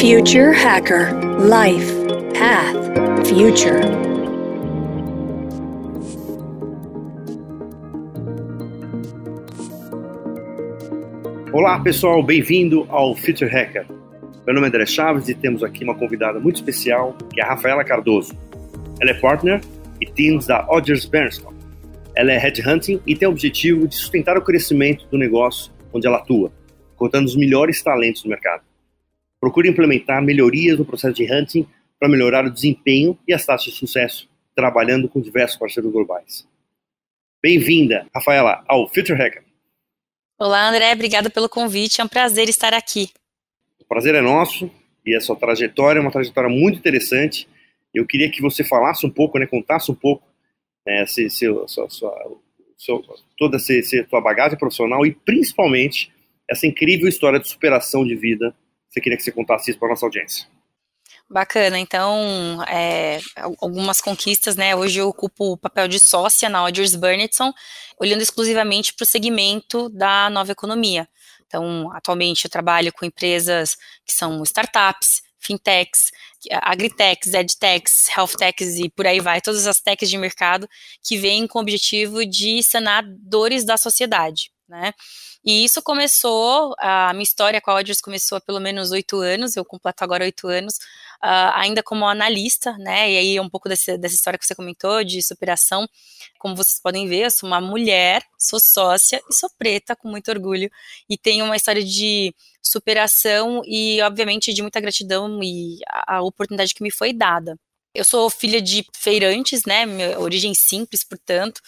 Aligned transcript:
Future 0.00 0.52
Hacker 0.52 1.12
Life 1.40 1.92
Path 2.32 3.26
Future. 3.26 3.80
Olá 11.52 11.80
pessoal, 11.80 12.22
bem-vindo 12.22 12.86
ao 12.90 13.16
Future 13.16 13.50
Hacker. 13.50 13.86
Meu 14.46 14.54
nome 14.54 14.66
é 14.66 14.68
André 14.68 14.86
Chaves 14.86 15.28
e 15.28 15.34
temos 15.34 15.64
aqui 15.64 15.82
uma 15.82 15.96
convidada 15.96 16.38
muito 16.38 16.54
especial, 16.54 17.16
que 17.34 17.40
é 17.40 17.44
a 17.44 17.48
Rafaela 17.48 17.82
Cardoso. 17.82 18.38
Ela 19.00 19.10
é 19.10 19.14
partner 19.14 19.60
e 20.00 20.06
teams 20.06 20.46
da 20.46 20.64
Odgers 20.70 21.06
Bernscott. 21.06 21.56
Ela 22.14 22.30
é 22.30 22.38
headhunting 22.38 23.00
e 23.04 23.16
tem 23.16 23.26
o 23.26 23.32
objetivo 23.32 23.88
de 23.88 23.96
sustentar 23.96 24.38
o 24.38 24.42
crescimento 24.42 25.08
do 25.10 25.18
negócio 25.18 25.72
onde 25.92 26.06
ela 26.06 26.18
atua, 26.18 26.52
contando 26.94 27.26
os 27.26 27.34
melhores 27.34 27.82
talentos 27.82 28.22
do 28.22 28.28
mercado. 28.28 28.67
Procure 29.40 29.68
implementar 29.68 30.22
melhorias 30.22 30.78
no 30.78 30.84
processo 30.84 31.14
de 31.14 31.32
hunting 31.32 31.66
para 31.98 32.08
melhorar 32.08 32.44
o 32.44 32.50
desempenho 32.50 33.18
e 33.26 33.32
as 33.32 33.46
taxas 33.46 33.72
de 33.72 33.78
sucesso, 33.78 34.28
trabalhando 34.54 35.08
com 35.08 35.20
diversos 35.20 35.56
parceiros 35.56 35.92
globais. 35.92 36.46
Bem-vinda, 37.40 38.06
Rafaela, 38.12 38.64
ao 38.66 38.88
Future 38.88 39.16
Hacker. 39.16 39.44
Olá, 40.36 40.68
André, 40.68 40.92
obrigada 40.92 41.30
pelo 41.30 41.48
convite, 41.48 42.00
é 42.00 42.04
um 42.04 42.08
prazer 42.08 42.48
estar 42.48 42.74
aqui. 42.74 43.10
O 43.80 43.84
prazer 43.84 44.14
é 44.14 44.20
nosso 44.20 44.70
e 45.06 45.14
a 45.14 45.20
sua 45.20 45.36
trajetória 45.36 45.98
é 45.98 46.02
uma 46.02 46.10
trajetória 46.10 46.50
muito 46.50 46.78
interessante. 46.78 47.48
Eu 47.94 48.06
queria 48.06 48.30
que 48.30 48.42
você 48.42 48.64
falasse 48.64 49.06
um 49.06 49.10
pouco, 49.10 49.38
né, 49.38 49.46
contasse 49.46 49.90
um 49.90 49.94
pouco 49.94 50.26
né, 50.86 51.06
se, 51.06 51.30
se, 51.30 51.46
sua, 51.46 51.88
sua, 51.88 52.38
sua, 52.76 53.02
toda 53.36 53.56
essa 53.56 53.72
sua 54.08 54.20
bagagem 54.20 54.58
profissional 54.58 55.06
e 55.06 55.12
principalmente 55.12 56.12
essa 56.48 56.66
incrível 56.66 57.08
história 57.08 57.38
de 57.38 57.48
superação 57.48 58.04
de 58.04 58.16
vida 58.16 58.54
você 58.88 59.00
queria 59.00 59.16
que 59.16 59.22
você 59.22 59.32
contasse 59.32 59.70
isso 59.70 59.78
para 59.78 59.88
nossa 59.88 60.06
audiência. 60.06 60.46
Bacana, 61.30 61.78
então, 61.78 62.62
é, 62.66 63.20
algumas 63.60 64.00
conquistas, 64.00 64.56
né? 64.56 64.74
Hoje 64.74 64.98
eu 64.98 65.08
ocupo 65.08 65.52
o 65.52 65.56
papel 65.58 65.86
de 65.86 66.00
sócia 66.00 66.48
na 66.48 66.64
Odgers 66.64 66.94
Burnetson, 66.94 67.52
olhando 68.00 68.22
exclusivamente 68.22 68.94
para 68.94 69.04
o 69.04 69.06
segmento 69.06 69.90
da 69.90 70.30
nova 70.30 70.52
economia. 70.52 71.06
Então, 71.46 71.90
atualmente 71.92 72.46
eu 72.46 72.50
trabalho 72.50 72.92
com 72.94 73.04
empresas 73.04 73.76
que 74.06 74.12
são 74.12 74.42
startups, 74.42 75.22
fintechs, 75.38 76.10
agritechs, 76.62 77.34
edtechs, 77.34 78.08
healthtechs 78.16 78.76
e 78.76 78.88
por 78.88 79.06
aí 79.06 79.20
vai, 79.20 79.40
todas 79.40 79.66
as 79.66 79.80
techs 79.80 80.08
de 80.08 80.18
mercado 80.18 80.68
que 81.02 81.16
vêm 81.16 81.46
com 81.46 81.58
o 81.58 81.62
objetivo 81.62 82.24
de 82.24 82.62
sanar 82.62 83.04
dores 83.06 83.64
da 83.64 83.76
sociedade, 83.76 84.50
né? 84.68 84.92
E 85.44 85.64
isso 85.64 85.82
começou, 85.82 86.74
a 86.78 87.12
minha 87.12 87.22
história 87.22 87.60
com 87.60 87.70
a 87.70 87.76
Odgers 87.76 88.00
começou 88.00 88.38
há 88.38 88.40
pelo 88.40 88.60
menos 88.60 88.90
oito 88.90 89.18
anos, 89.20 89.56
eu 89.56 89.64
completo 89.64 90.04
agora 90.04 90.24
oito 90.24 90.48
anos, 90.48 90.74
uh, 91.24 91.52
ainda 91.54 91.82
como 91.82 92.06
analista, 92.06 92.76
né? 92.78 93.10
E 93.12 93.16
aí 93.18 93.40
um 93.40 93.48
pouco 93.48 93.68
desse, 93.68 93.96
dessa 93.98 94.14
história 94.14 94.38
que 94.38 94.46
você 94.46 94.54
comentou 94.54 95.02
de 95.04 95.22
superação. 95.22 95.88
Como 96.38 96.56
vocês 96.56 96.80
podem 96.80 97.06
ver, 97.08 97.26
eu 97.26 97.30
sou 97.30 97.48
uma 97.48 97.60
mulher, 97.60 98.22
sou 98.38 98.60
sócia 98.60 99.20
e 99.28 99.34
sou 99.34 99.50
preta, 99.58 99.96
com 99.96 100.08
muito 100.08 100.30
orgulho. 100.30 100.70
E 101.08 101.16
tenho 101.18 101.44
uma 101.44 101.56
história 101.56 101.84
de 101.84 102.34
superação 102.62 103.62
e, 103.64 104.00
obviamente, 104.02 104.52
de 104.52 104.62
muita 104.62 104.80
gratidão 104.80 105.40
e 105.42 105.78
a, 105.88 106.16
a 106.16 106.22
oportunidade 106.22 106.74
que 106.74 106.82
me 106.82 106.90
foi 106.90 107.12
dada. 107.12 107.58
Eu 107.94 108.04
sou 108.04 108.28
filha 108.30 108.60
de 108.60 108.86
feirantes, 108.94 109.62
né? 109.66 109.86
Minha 109.86 110.20
origem 110.20 110.54
simples, 110.54 111.02
portanto, 111.02 111.60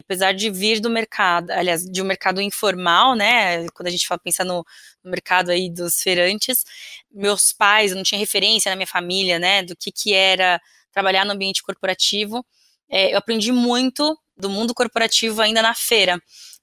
apesar 0.00 0.32
de 0.32 0.50
vir 0.50 0.80
do 0.80 0.88
mercado, 0.90 1.50
aliás, 1.50 1.84
de 1.84 2.02
um 2.02 2.04
mercado 2.04 2.40
informal, 2.40 3.14
né? 3.14 3.68
Quando 3.70 3.86
a 3.88 3.90
gente 3.90 4.06
fala 4.06 4.18
pensar 4.18 4.44
no, 4.44 4.64
no 5.04 5.10
mercado 5.10 5.50
aí 5.50 5.70
dos 5.70 6.00
feirantes, 6.00 6.64
meus 7.12 7.52
pais, 7.52 7.94
não 7.94 8.02
tinha 8.02 8.18
referência 8.18 8.70
na 8.70 8.76
minha 8.76 8.86
família, 8.86 9.38
né? 9.38 9.62
Do 9.62 9.76
que 9.76 9.92
que 9.92 10.14
era 10.14 10.60
trabalhar 10.90 11.24
no 11.24 11.32
ambiente 11.32 11.62
corporativo. 11.62 12.44
É, 12.88 13.12
eu 13.12 13.18
aprendi 13.18 13.52
muito 13.52 14.18
do 14.36 14.48
mundo 14.48 14.74
corporativo 14.74 15.42
ainda 15.42 15.60
na 15.60 15.74
feira 15.74 16.20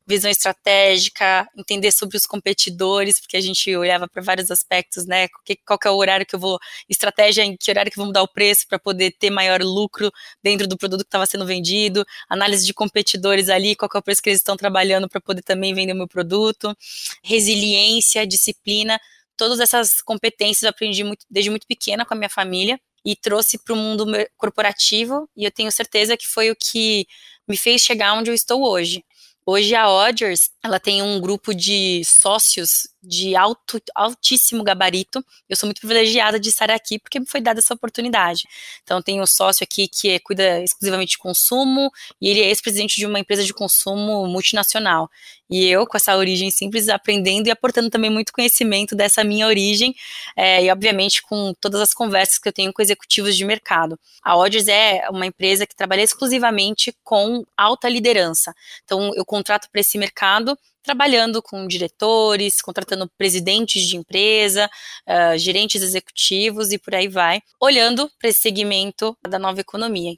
visão 0.07 0.29
estratégica, 0.29 1.47
entender 1.57 1.91
sobre 1.91 2.17
os 2.17 2.25
competidores, 2.25 3.19
porque 3.19 3.37
a 3.37 3.41
gente 3.41 3.75
olhava 3.75 4.07
para 4.07 4.21
vários 4.21 4.51
aspectos, 4.51 5.05
né? 5.05 5.27
Qual 5.65 5.79
que 5.79 5.87
é 5.87 5.91
o 5.91 5.95
horário 5.95 6.25
que 6.25 6.35
eu 6.35 6.39
vou, 6.39 6.59
estratégia 6.87 7.43
em 7.43 7.57
que 7.57 7.71
horário 7.71 7.91
que 7.91 7.97
eu 7.97 8.01
vou 8.01 8.07
mudar 8.07 8.21
o 8.23 8.27
preço 8.27 8.67
para 8.67 8.77
poder 8.79 9.15
ter 9.17 9.29
maior 9.29 9.61
lucro 9.61 10.11
dentro 10.43 10.67
do 10.67 10.77
produto 10.77 11.01
que 11.01 11.07
estava 11.07 11.25
sendo 11.25 11.45
vendido, 11.45 12.05
análise 12.29 12.65
de 12.65 12.73
competidores 12.73 13.49
ali, 13.49 13.75
qual 13.75 13.89
que 13.89 13.97
é 13.97 13.99
o 13.99 14.03
preço 14.03 14.21
que 14.21 14.29
eles 14.29 14.39
estão 14.39 14.55
trabalhando 14.57 15.09
para 15.09 15.19
poder 15.21 15.41
também 15.41 15.73
vender 15.73 15.93
o 15.93 15.95
meu 15.95 16.07
produto, 16.07 16.75
resiliência, 17.23 18.25
disciplina, 18.27 18.99
todas 19.37 19.59
essas 19.59 20.01
competências 20.01 20.63
eu 20.63 20.69
aprendi 20.69 21.03
muito, 21.03 21.25
desde 21.29 21.49
muito 21.49 21.67
pequena 21.67 22.05
com 22.05 22.13
a 22.13 22.17
minha 22.17 22.29
família 22.29 22.79
e 23.03 23.15
trouxe 23.15 23.57
para 23.63 23.73
o 23.73 23.77
mundo 23.77 24.05
corporativo 24.37 25.29
e 25.35 25.45
eu 25.45 25.51
tenho 25.51 25.71
certeza 25.71 26.17
que 26.17 26.27
foi 26.27 26.49
o 26.49 26.55
que 26.55 27.05
me 27.47 27.55
fez 27.55 27.81
chegar 27.81 28.13
onde 28.13 28.31
eu 28.31 28.33
estou 28.33 28.63
hoje. 28.67 29.03
Hoje 29.47 29.75
a 29.75 29.87
Odgers, 29.87 30.49
ela 30.63 30.79
tem 30.79 31.03
um 31.03 31.21
grupo 31.21 31.53
de 31.53 32.01
sócios 32.03 32.87
de 33.07 33.35
alto, 33.35 33.81
altíssimo 33.93 34.63
gabarito. 34.63 35.23
Eu 35.47 35.55
sou 35.55 35.67
muito 35.67 35.79
privilegiada 35.79 36.39
de 36.39 36.49
estar 36.49 36.69
aqui 36.71 36.99
porque 36.99 37.19
me 37.19 37.25
foi 37.25 37.41
dada 37.41 37.59
essa 37.59 37.73
oportunidade. 37.73 38.43
Então, 38.83 39.01
tem 39.01 39.21
um 39.21 39.25
sócio 39.25 39.63
aqui 39.63 39.87
que 39.87 40.09
é, 40.09 40.19
cuida 40.19 40.63
exclusivamente 40.63 41.11
de 41.11 41.17
consumo 41.17 41.91
e 42.21 42.29
ele 42.29 42.41
é 42.41 42.47
ex-presidente 42.47 42.95
de 42.95 43.05
uma 43.05 43.19
empresa 43.19 43.43
de 43.43 43.53
consumo 43.53 44.27
multinacional. 44.27 45.09
E 45.49 45.67
eu, 45.67 45.85
com 45.85 45.95
essa 45.95 46.15
origem 46.17 46.49
simples, 46.49 46.89
aprendendo 46.89 47.47
e 47.47 47.51
aportando 47.51 47.89
também 47.89 48.09
muito 48.09 48.33
conhecimento 48.33 48.95
dessa 48.95 49.23
minha 49.23 49.45
origem 49.45 49.95
é, 50.35 50.63
e, 50.63 50.71
obviamente, 50.71 51.21
com 51.21 51.53
todas 51.59 51.81
as 51.81 51.93
conversas 51.93 52.39
que 52.39 52.47
eu 52.47 52.53
tenho 52.53 52.73
com 52.73 52.81
executivos 52.81 53.35
de 53.35 53.45
mercado. 53.45 53.99
A 54.23 54.35
Odgers 54.35 54.67
é 54.67 55.07
uma 55.09 55.25
empresa 55.25 55.67
que 55.67 55.75
trabalha 55.75 56.01
exclusivamente 56.01 56.95
com 57.03 57.43
alta 57.55 57.87
liderança. 57.87 58.55
Então, 58.83 59.13
eu 59.15 59.23
contrato 59.23 59.69
para 59.71 59.81
esse 59.81 59.97
mercado 59.97 60.57
trabalhando 60.85 61.41
com 61.41 61.67
diretores, 61.67 62.61
contratando 62.61 63.09
presidentes 63.17 63.87
de 63.87 63.97
empresa, 63.97 64.69
uh, 65.07 65.37
gerentes 65.37 65.81
executivos 65.81 66.71
e 66.71 66.77
por 66.77 66.93
aí 66.93 67.07
vai, 67.07 67.41
olhando 67.59 68.09
para 68.19 68.29
esse 68.29 68.39
segmento 68.39 69.17
da 69.27 69.39
nova 69.39 69.59
economia. 69.59 70.15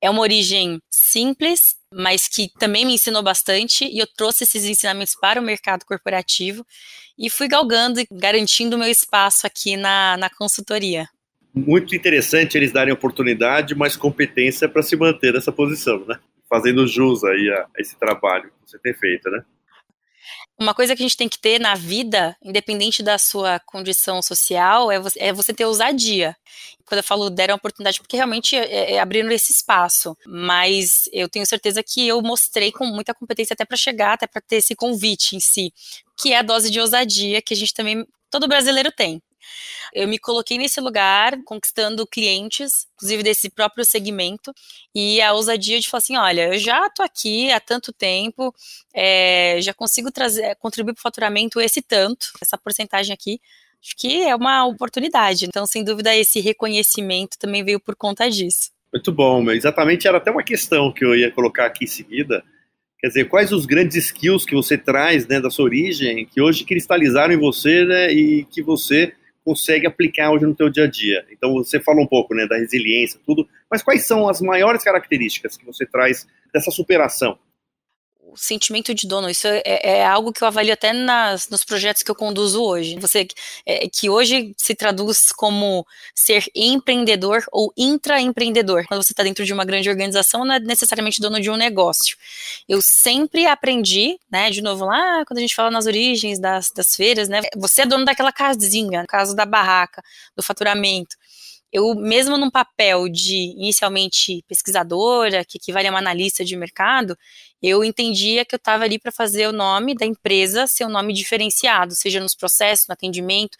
É 0.00 0.08
uma 0.08 0.22
origem 0.22 0.80
simples, 0.90 1.76
mas 1.92 2.28
que 2.28 2.50
também 2.58 2.84
me 2.84 2.94
ensinou 2.94 3.22
bastante 3.22 3.84
e 3.84 3.98
eu 3.98 4.06
trouxe 4.06 4.44
esses 4.44 4.64
ensinamentos 4.64 5.14
para 5.14 5.40
o 5.40 5.44
mercado 5.44 5.84
corporativo 5.84 6.66
e 7.18 7.30
fui 7.30 7.48
galgando 7.48 8.00
e 8.00 8.06
garantindo 8.10 8.76
o 8.76 8.78
meu 8.78 8.88
espaço 8.88 9.46
aqui 9.46 9.76
na, 9.76 10.16
na 10.16 10.30
consultoria. 10.30 11.08
Muito 11.54 11.96
interessante 11.96 12.56
eles 12.56 12.72
darem 12.72 12.92
oportunidade, 12.92 13.74
mas 13.74 13.96
competência 13.96 14.68
para 14.68 14.82
se 14.82 14.94
manter 14.94 15.32
nessa 15.32 15.50
posição, 15.50 16.04
né? 16.04 16.18
Fazendo 16.48 16.86
jus 16.86 17.24
aí 17.24 17.50
a 17.50 17.66
esse 17.78 17.96
trabalho 17.96 18.50
que 18.50 18.70
você 18.70 18.78
tem 18.78 18.92
feito, 18.92 19.30
né? 19.30 19.42
Uma 20.58 20.74
coisa 20.74 20.94
que 20.96 21.02
a 21.02 21.06
gente 21.06 21.16
tem 21.16 21.28
que 21.28 21.38
ter 21.38 21.60
na 21.60 21.74
vida, 21.74 22.36
independente 22.42 23.02
da 23.02 23.18
sua 23.18 23.60
condição 23.60 24.22
social, 24.22 24.90
é 24.90 24.98
você, 24.98 25.18
é 25.20 25.32
você 25.32 25.52
ter 25.52 25.64
ousadia. 25.64 26.36
Quando 26.86 26.98
eu 26.98 27.04
falo 27.04 27.28
deram 27.28 27.56
oportunidade, 27.56 28.00
porque 28.00 28.16
realmente 28.16 28.56
é, 28.56 28.94
é 28.94 29.00
abrindo 29.00 29.30
esse 29.32 29.52
espaço. 29.52 30.16
Mas 30.26 31.08
eu 31.12 31.28
tenho 31.28 31.46
certeza 31.46 31.82
que 31.82 32.06
eu 32.06 32.22
mostrei 32.22 32.72
com 32.72 32.86
muita 32.86 33.14
competência 33.14 33.54
até 33.54 33.64
para 33.64 33.76
chegar, 33.76 34.14
até 34.14 34.26
para 34.26 34.40
ter 34.40 34.56
esse 34.56 34.74
convite 34.74 35.36
em 35.36 35.40
si, 35.40 35.72
que 36.16 36.32
é 36.32 36.38
a 36.38 36.42
dose 36.42 36.70
de 36.70 36.80
ousadia 36.80 37.42
que 37.42 37.54
a 37.54 37.56
gente 37.56 37.74
também, 37.74 38.06
todo 38.30 38.48
brasileiro 38.48 38.90
tem. 38.92 39.20
Eu 39.92 40.08
me 40.08 40.18
coloquei 40.18 40.58
nesse 40.58 40.80
lugar, 40.80 41.38
conquistando 41.44 42.06
clientes, 42.06 42.86
inclusive 42.94 43.22
desse 43.22 43.50
próprio 43.50 43.84
segmento, 43.84 44.52
e 44.94 45.20
a 45.20 45.32
ousadia 45.32 45.80
de 45.80 45.88
falar 45.88 45.98
assim: 45.98 46.16
olha, 46.16 46.54
eu 46.54 46.58
já 46.58 46.88
tô 46.90 47.02
aqui 47.02 47.50
há 47.50 47.60
tanto 47.60 47.92
tempo, 47.92 48.54
é, 48.94 49.58
já 49.60 49.72
consigo 49.74 50.10
trazer, 50.10 50.56
contribuir 50.56 50.94
para 50.94 51.00
o 51.00 51.02
faturamento 51.02 51.60
esse 51.60 51.82
tanto, 51.82 52.28
essa 52.40 52.58
porcentagem 52.58 53.12
aqui. 53.12 53.40
Acho 53.82 53.96
que 53.96 54.22
é 54.22 54.34
uma 54.34 54.66
oportunidade. 54.66 55.44
Então, 55.44 55.66
sem 55.66 55.84
dúvida, 55.84 56.14
esse 56.14 56.40
reconhecimento 56.40 57.38
também 57.38 57.62
veio 57.62 57.78
por 57.78 57.94
conta 57.94 58.28
disso. 58.28 58.70
Muito 58.92 59.12
bom, 59.12 59.50
exatamente 59.50 60.08
era 60.08 60.16
até 60.18 60.30
uma 60.30 60.42
questão 60.42 60.92
que 60.92 61.04
eu 61.04 61.14
ia 61.14 61.30
colocar 61.30 61.66
aqui 61.66 61.84
em 61.84 61.88
seguida. 61.88 62.42
Quer 62.98 63.08
dizer, 63.08 63.28
quais 63.28 63.52
os 63.52 63.66
grandes 63.66 63.96
skills 63.96 64.44
que 64.44 64.54
você 64.54 64.78
traz 64.78 65.26
né, 65.26 65.40
da 65.40 65.50
sua 65.50 65.66
origem, 65.66 66.24
que 66.24 66.40
hoje 66.40 66.64
cristalizaram 66.64 67.34
em 67.34 67.38
você 67.38 67.84
né, 67.84 68.10
e 68.10 68.44
que 68.44 68.62
você 68.62 69.12
consegue 69.46 69.86
aplicar 69.86 70.32
hoje 70.32 70.44
no 70.44 70.56
teu 70.56 70.68
dia 70.68 70.84
a 70.84 70.90
dia. 70.90 71.24
Então 71.30 71.54
você 71.54 71.78
falou 71.78 72.02
um 72.02 72.06
pouco, 72.06 72.34
né, 72.34 72.48
da 72.48 72.56
resiliência, 72.56 73.20
tudo, 73.24 73.48
mas 73.70 73.80
quais 73.80 74.04
são 74.04 74.28
as 74.28 74.40
maiores 74.40 74.82
características 74.82 75.56
que 75.56 75.64
você 75.64 75.86
traz 75.86 76.26
dessa 76.52 76.72
superação? 76.72 77.38
Sentimento 78.36 78.94
de 78.94 79.06
dono, 79.06 79.28
isso 79.30 79.46
é, 79.46 79.62
é, 79.64 80.06
algo 80.06 80.32
que 80.32 80.42
eu 80.42 80.48
avalio 80.48 80.72
até 80.72 80.92
nas, 80.92 81.48
nos 81.48 81.64
projetos 81.64 82.02
que 82.02 82.10
eu 82.10 82.14
conduzo 82.14 82.62
hoje. 82.62 82.98
Você 82.98 83.26
é, 83.64 83.88
que 83.88 84.08
hoje 84.08 84.54
se 84.56 84.74
traduz 84.74 85.32
como 85.32 85.86
ser 86.14 86.44
empreendedor 86.54 87.44
ou 87.52 87.72
intraempreendedor. 87.76 88.86
Quando 88.86 89.02
você 89.02 89.12
está 89.12 89.22
dentro 89.22 89.44
de 89.44 89.52
uma 89.52 89.64
grande 89.64 89.88
organização, 89.88 90.44
não 90.44 90.54
é 90.54 90.60
necessariamente 90.60 91.20
dono 91.20 91.40
de 91.40 91.50
um 91.50 91.56
negócio. 91.56 92.16
Eu 92.68 92.80
sempre 92.82 93.46
aprendi, 93.46 94.18
né? 94.30 94.50
De 94.50 94.62
novo, 94.62 94.84
lá 94.84 95.24
quando 95.26 95.38
a 95.38 95.40
gente 95.40 95.54
fala 95.54 95.70
nas 95.70 95.86
origens 95.86 96.38
das, 96.38 96.70
das 96.70 96.94
feiras, 96.94 97.28
né? 97.28 97.42
Você 97.56 97.82
é 97.82 97.86
dono 97.86 98.04
daquela 98.04 98.32
casinha, 98.32 99.02
no 99.02 99.06
caso 99.06 99.34
da 99.34 99.46
barraca, 99.46 100.02
do 100.36 100.42
faturamento 100.42 101.16
eu 101.76 101.94
mesmo 101.94 102.38
num 102.38 102.50
papel 102.50 103.06
de 103.06 103.52
inicialmente 103.54 104.42
pesquisadora, 104.48 105.44
que 105.44 105.58
equivale 105.58 105.86
a 105.86 105.90
uma 105.90 105.98
analista 105.98 106.42
de 106.42 106.56
mercado, 106.56 107.14
eu 107.62 107.84
entendia 107.84 108.46
que 108.46 108.54
eu 108.54 108.56
estava 108.56 108.84
ali 108.84 108.98
para 108.98 109.12
fazer 109.12 109.46
o 109.46 109.52
nome 109.52 109.94
da 109.94 110.06
empresa 110.06 110.66
ser 110.66 110.86
um 110.86 110.88
nome 110.88 111.12
diferenciado, 111.12 111.94
seja 111.94 112.18
nos 112.18 112.34
processos, 112.34 112.86
no 112.88 112.94
atendimento. 112.94 113.58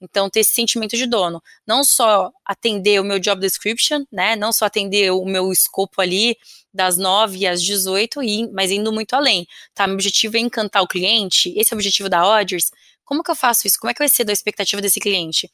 Então, 0.00 0.30
ter 0.30 0.40
esse 0.40 0.52
sentimento 0.52 0.96
de 0.96 1.06
dono. 1.06 1.42
Não 1.66 1.84
só 1.84 2.30
atender 2.42 3.00
o 3.02 3.04
meu 3.04 3.18
job 3.18 3.38
description, 3.38 4.02
né? 4.10 4.34
Não 4.34 4.50
só 4.50 4.64
atender 4.64 5.12
o 5.12 5.26
meu 5.26 5.52
escopo 5.52 6.00
ali 6.00 6.38
das 6.72 6.96
9 6.96 7.46
às 7.46 7.62
18, 7.62 8.20
mas 8.50 8.70
indo 8.70 8.90
muito 8.90 9.12
além. 9.12 9.46
Tá? 9.74 9.86
Meu 9.86 9.94
objetivo 9.96 10.38
é 10.38 10.40
encantar 10.40 10.82
o 10.82 10.88
cliente, 10.88 11.52
esse 11.54 11.74
é 11.74 11.76
o 11.76 11.78
objetivo 11.78 12.08
da 12.08 12.26
Odgers. 12.26 12.70
Como 13.04 13.22
que 13.22 13.30
eu 13.30 13.36
faço 13.36 13.66
isso? 13.66 13.78
Como 13.78 13.90
é 13.90 13.94
que 13.94 14.00
vai 14.00 14.08
ser 14.08 14.24
da 14.24 14.32
expectativa 14.32 14.80
desse 14.80 15.00
cliente? 15.00 15.50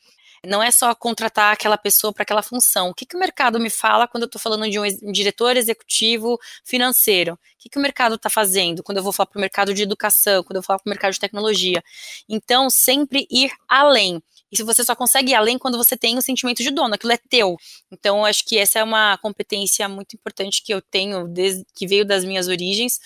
Não 0.47 0.63
é 0.63 0.71
só 0.71 0.95
contratar 0.95 1.53
aquela 1.53 1.79
pessoa 1.79 2.13
para 2.13 2.23
aquela 2.23 2.43
função. 2.43 2.91
O 2.91 2.95
que, 2.95 3.07
que 3.07 3.17
o 3.17 3.19
mercado 3.19 3.59
me 3.59 3.71
fala 3.71 4.07
quando 4.07 4.25
eu 4.25 4.27
estou 4.27 4.41
falando 4.41 4.69
de 4.69 4.79
um, 4.79 4.85
um, 5.03 5.13
diretor 5.13 5.57
executivo 5.57 6.39
financeiro? 6.65 7.35
O 7.35 7.39
que, 7.59 7.69
que 7.69 7.79
o 7.79 7.83
mercado 7.83 8.17
está 8.17 8.29
fazendo 8.29 8.83
quando 8.83 8.99
eu 8.99 9.03
vou 9.03 9.13
falar 9.13 9.27
para 9.27 9.39
o 9.39 9.41
mercado 9.41 9.73
de 9.75 9.83
educação, 9.83 10.43
quando 10.43 10.57
eu 10.57 10.63
vou 10.63 10.67
falar 10.67 10.79
para 10.79 10.89
o 10.89 10.91
mercado 10.91 11.13
de 11.13 11.21
tecnologia? 11.21 11.83
Então, 12.29 12.69
sempre 12.69 13.27
ir 13.31 13.51
além. 13.69 14.23
E 14.53 14.57
se 14.57 14.63
você 14.63 14.85
só 14.85 14.95
consegue 14.95 15.33
ir 15.33 15.35
além 15.35 15.59
quando 15.59 15.77
você 15.77 15.97
tem 15.97 16.17
o 16.17 16.23
sentimento 16.23 16.63
de 16.63 16.71
dono, 16.71 16.95
aquilo 16.95 17.13
é 17.13 17.17
teu. 17.17 17.57
Então, 17.91 18.25
acho 18.25 18.45
que 18.45 18.59
essa 18.59 18.79
é 18.79 18.85
uma 18.85 19.19
competência 19.19 19.89
muito 19.89 20.15
importante 20.15 20.63
que 20.63 20.73
eu 20.73 20.81
tenho, 20.81 21.27
desde 21.27 21.65
que 21.75 21.87
veio 21.87 22.05
das 22.05 22.25
minhas 22.25 22.49
origens. 22.49 23.01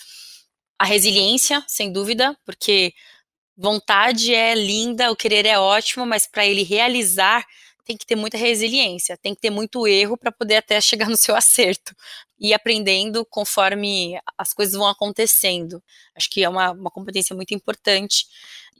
A 0.77 0.85
resiliência, 0.85 1.63
sem 1.67 1.91
dúvida, 1.91 2.37
porque 2.45 2.93
vontade 3.59 4.33
é 4.33 4.55
linda, 4.55 5.11
o 5.11 5.15
querer 5.15 5.45
é 5.45 5.59
ótimo, 5.59 6.05
mas 6.05 6.25
para 6.25 6.45
ele 6.45 6.63
realizar 6.63 7.45
tem 7.83 7.97
que 7.97 8.05
ter 8.05 8.15
muita 8.15 8.37
resiliência, 8.37 9.17
tem 9.17 9.33
que 9.35 9.41
ter 9.41 9.49
muito 9.49 9.85
erro 9.87 10.15
para 10.15 10.31
poder 10.31 10.57
até 10.57 10.79
chegar 10.79 11.09
no 11.09 11.17
seu 11.17 11.35
acerto 11.35 11.93
e 12.39 12.53
aprendendo 12.53 13.25
conforme 13.25 14.17
as 14.37 14.53
coisas 14.53 14.75
vão 14.75 14.87
acontecendo. 14.87 15.83
Acho 16.15 16.29
que 16.29 16.41
é 16.41 16.47
uma, 16.47 16.71
uma 16.71 16.89
competência 16.89 17.35
muito 17.35 17.53
importante. 17.53 18.27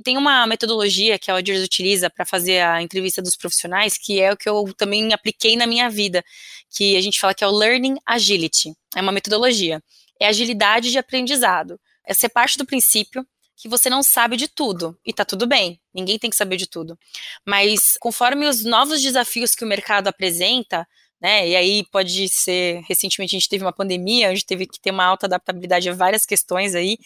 Tem 0.02 0.16
uma 0.16 0.48
metodologia 0.48 1.20
que 1.20 1.30
a 1.30 1.36
Odgers 1.36 1.62
utiliza 1.62 2.10
para 2.10 2.26
fazer 2.26 2.62
a 2.62 2.82
entrevista 2.82 3.22
dos 3.22 3.36
profissionais, 3.36 3.98
que 3.98 4.22
é 4.22 4.32
o 4.32 4.38
que 4.38 4.48
eu 4.48 4.74
também 4.78 5.12
apliquei 5.12 5.58
na 5.58 5.68
minha 5.68 5.90
vida, 5.90 6.24
que 6.70 6.96
a 6.96 7.02
gente 7.02 7.20
fala 7.20 7.34
que 7.34 7.44
é 7.44 7.48
o 7.48 7.52
Learning 7.52 7.98
Agility. 8.06 8.74
É 8.96 9.02
uma 9.02 9.12
metodologia. 9.12 9.84
É 10.22 10.28
agilidade 10.28 10.90
de 10.90 10.98
aprendizado. 10.98 11.78
É 12.06 12.14
ser 12.14 12.30
parte 12.30 12.58
do 12.58 12.66
princípio 12.66 13.28
que 13.60 13.68
você 13.68 13.90
não 13.90 14.02
sabe 14.02 14.38
de 14.38 14.48
tudo. 14.48 14.98
E 15.06 15.14
tá 15.14 15.26
tudo 15.26 15.46
bem, 15.46 15.80
ninguém 15.94 16.18
tem 16.18 16.30
que 16.30 16.36
saber 16.36 16.56
de 16.56 16.66
tudo. 16.66 16.98
Mas 17.46 17.98
conforme 18.00 18.48
os 18.48 18.64
novos 18.64 19.02
desafios 19.02 19.54
que 19.54 19.66
o 19.66 19.68
mercado 19.68 20.08
apresenta, 20.08 20.88
né? 21.22 21.46
E 21.50 21.56
aí 21.58 21.86
pode 21.92 22.30
ser, 22.30 22.82
recentemente 22.88 23.36
a 23.36 23.40
gente 23.40 23.50
teve 23.50 23.66
uma 23.66 23.74
pandemia, 23.74 24.30
a 24.30 24.34
gente 24.34 24.46
teve 24.46 24.66
que 24.66 24.80
ter 24.80 24.92
uma 24.92 25.04
alta 25.04 25.26
adaptabilidade 25.26 25.90
a 25.90 25.94
várias 25.94 26.26
questões 26.26 26.74
aí. 26.74 26.98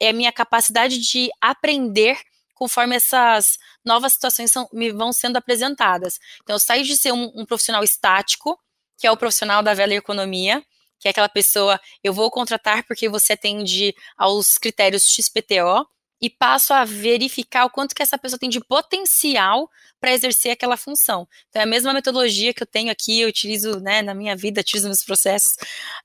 É 0.00 0.10
a 0.10 0.12
minha 0.12 0.30
capacidade 0.30 0.98
de 0.98 1.30
aprender 1.40 2.18
conforme 2.54 2.96
essas 2.96 3.56
novas 3.82 4.12
situações 4.12 4.52
são, 4.52 4.68
me 4.72 4.92
vão 4.92 5.12
sendo 5.12 5.36
apresentadas. 5.36 6.18
Então, 6.42 6.56
eu 6.56 6.60
saio 6.60 6.84
de 6.84 6.96
ser 6.96 7.12
um, 7.12 7.32
um 7.34 7.46
profissional 7.46 7.82
estático, 7.82 8.58
que 8.98 9.06
é 9.06 9.10
o 9.10 9.16
profissional 9.16 9.62
da 9.62 9.72
velha 9.72 9.94
economia, 9.94 10.62
que 10.98 11.08
é 11.08 11.10
aquela 11.10 11.28
pessoa, 11.28 11.80
eu 12.02 12.12
vou 12.12 12.30
contratar 12.30 12.84
porque 12.86 13.08
você 13.08 13.34
atende 13.34 13.94
aos 14.16 14.58
critérios 14.58 15.04
XPTO, 15.04 15.86
e 16.20 16.28
passo 16.28 16.74
a 16.74 16.84
verificar 16.84 17.64
o 17.64 17.70
quanto 17.70 17.94
que 17.94 18.02
essa 18.02 18.18
pessoa 18.18 18.38
tem 18.38 18.48
de 18.48 18.60
potencial 18.60 19.70
para 20.00 20.12
exercer 20.12 20.52
aquela 20.52 20.76
função. 20.76 21.28
Então, 21.48 21.60
é 21.60 21.64
a 21.64 21.66
mesma 21.66 21.92
metodologia 21.92 22.52
que 22.52 22.62
eu 22.62 22.66
tenho 22.66 22.90
aqui, 22.90 23.20
eu 23.20 23.28
utilizo 23.28 23.80
né, 23.80 24.02
na 24.02 24.14
minha 24.14 24.34
vida, 24.36 24.60
utilizo 24.60 24.88
nos 24.88 25.04
processos, 25.04 25.56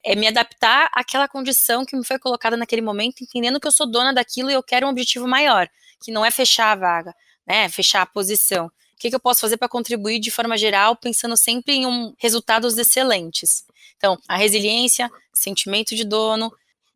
é 0.04 0.16
me 0.16 0.28
adaptar 0.28 0.90
àquela 0.94 1.28
condição 1.28 1.86
que 1.86 1.96
me 1.96 2.06
foi 2.06 2.20
colocada 2.20 2.56
naquele 2.56 2.82
momento, 2.82 3.24
entendendo 3.24 3.60
que 3.60 3.68
eu 3.68 3.72
sou 3.72 3.90
dona 3.90 4.14
daquilo 4.14 4.50
e 4.50 4.54
eu 4.54 4.64
quero 4.64 4.86
um 4.88 4.90
objetivo 4.90 5.28
maior, 5.28 5.68
que 6.04 6.12
não 6.12 6.26
é 6.26 6.32
fechar 6.32 6.72
a 6.72 6.76
vaga, 6.76 7.16
né, 7.48 7.68
fechar 7.70 8.02
a 8.02 8.06
posição. 8.06 8.72
Que, 9.04 9.10
que 9.10 9.16
eu 9.18 9.20
posso 9.20 9.42
fazer 9.42 9.58
para 9.58 9.68
contribuir 9.68 10.18
de 10.18 10.32
forma 10.32 10.56
geral, 10.58 10.96
pensando 10.96 11.36
sempre 11.36 11.74
em 11.74 11.86
um, 11.86 12.14
resultados 12.18 12.78
excelentes? 12.78 13.66
Então, 13.98 14.18
a 14.30 14.38
resiliência, 14.38 15.12
sentimento 15.34 15.94
de 15.94 16.06
dono, 16.06 16.50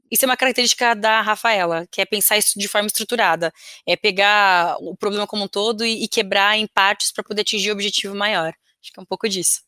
isso 0.10 0.24
é 0.24 0.26
uma 0.26 0.38
característica 0.38 0.96
da 0.96 1.20
Rafaela, 1.20 1.86
que 1.92 2.00
é 2.00 2.06
pensar 2.06 2.38
isso 2.38 2.58
de 2.58 2.66
forma 2.70 2.88
estruturada. 2.88 3.54
É 3.86 3.98
pegar 3.98 4.78
o 4.80 4.96
problema 4.96 5.28
como 5.28 5.44
um 5.44 5.48
todo 5.50 5.86
e, 5.86 6.06
e 6.06 6.08
quebrar 6.08 6.58
em 6.58 6.66
partes 6.66 7.12
para 7.12 7.26
poder 7.26 7.42
atingir 7.42 7.72
o 7.72 7.74
objetivo 7.74 8.16
maior. 8.16 8.54
Acho 8.82 8.94
que 8.94 8.98
é 8.98 9.04
um 9.04 9.06
pouco 9.06 9.28
disso. 9.28 9.64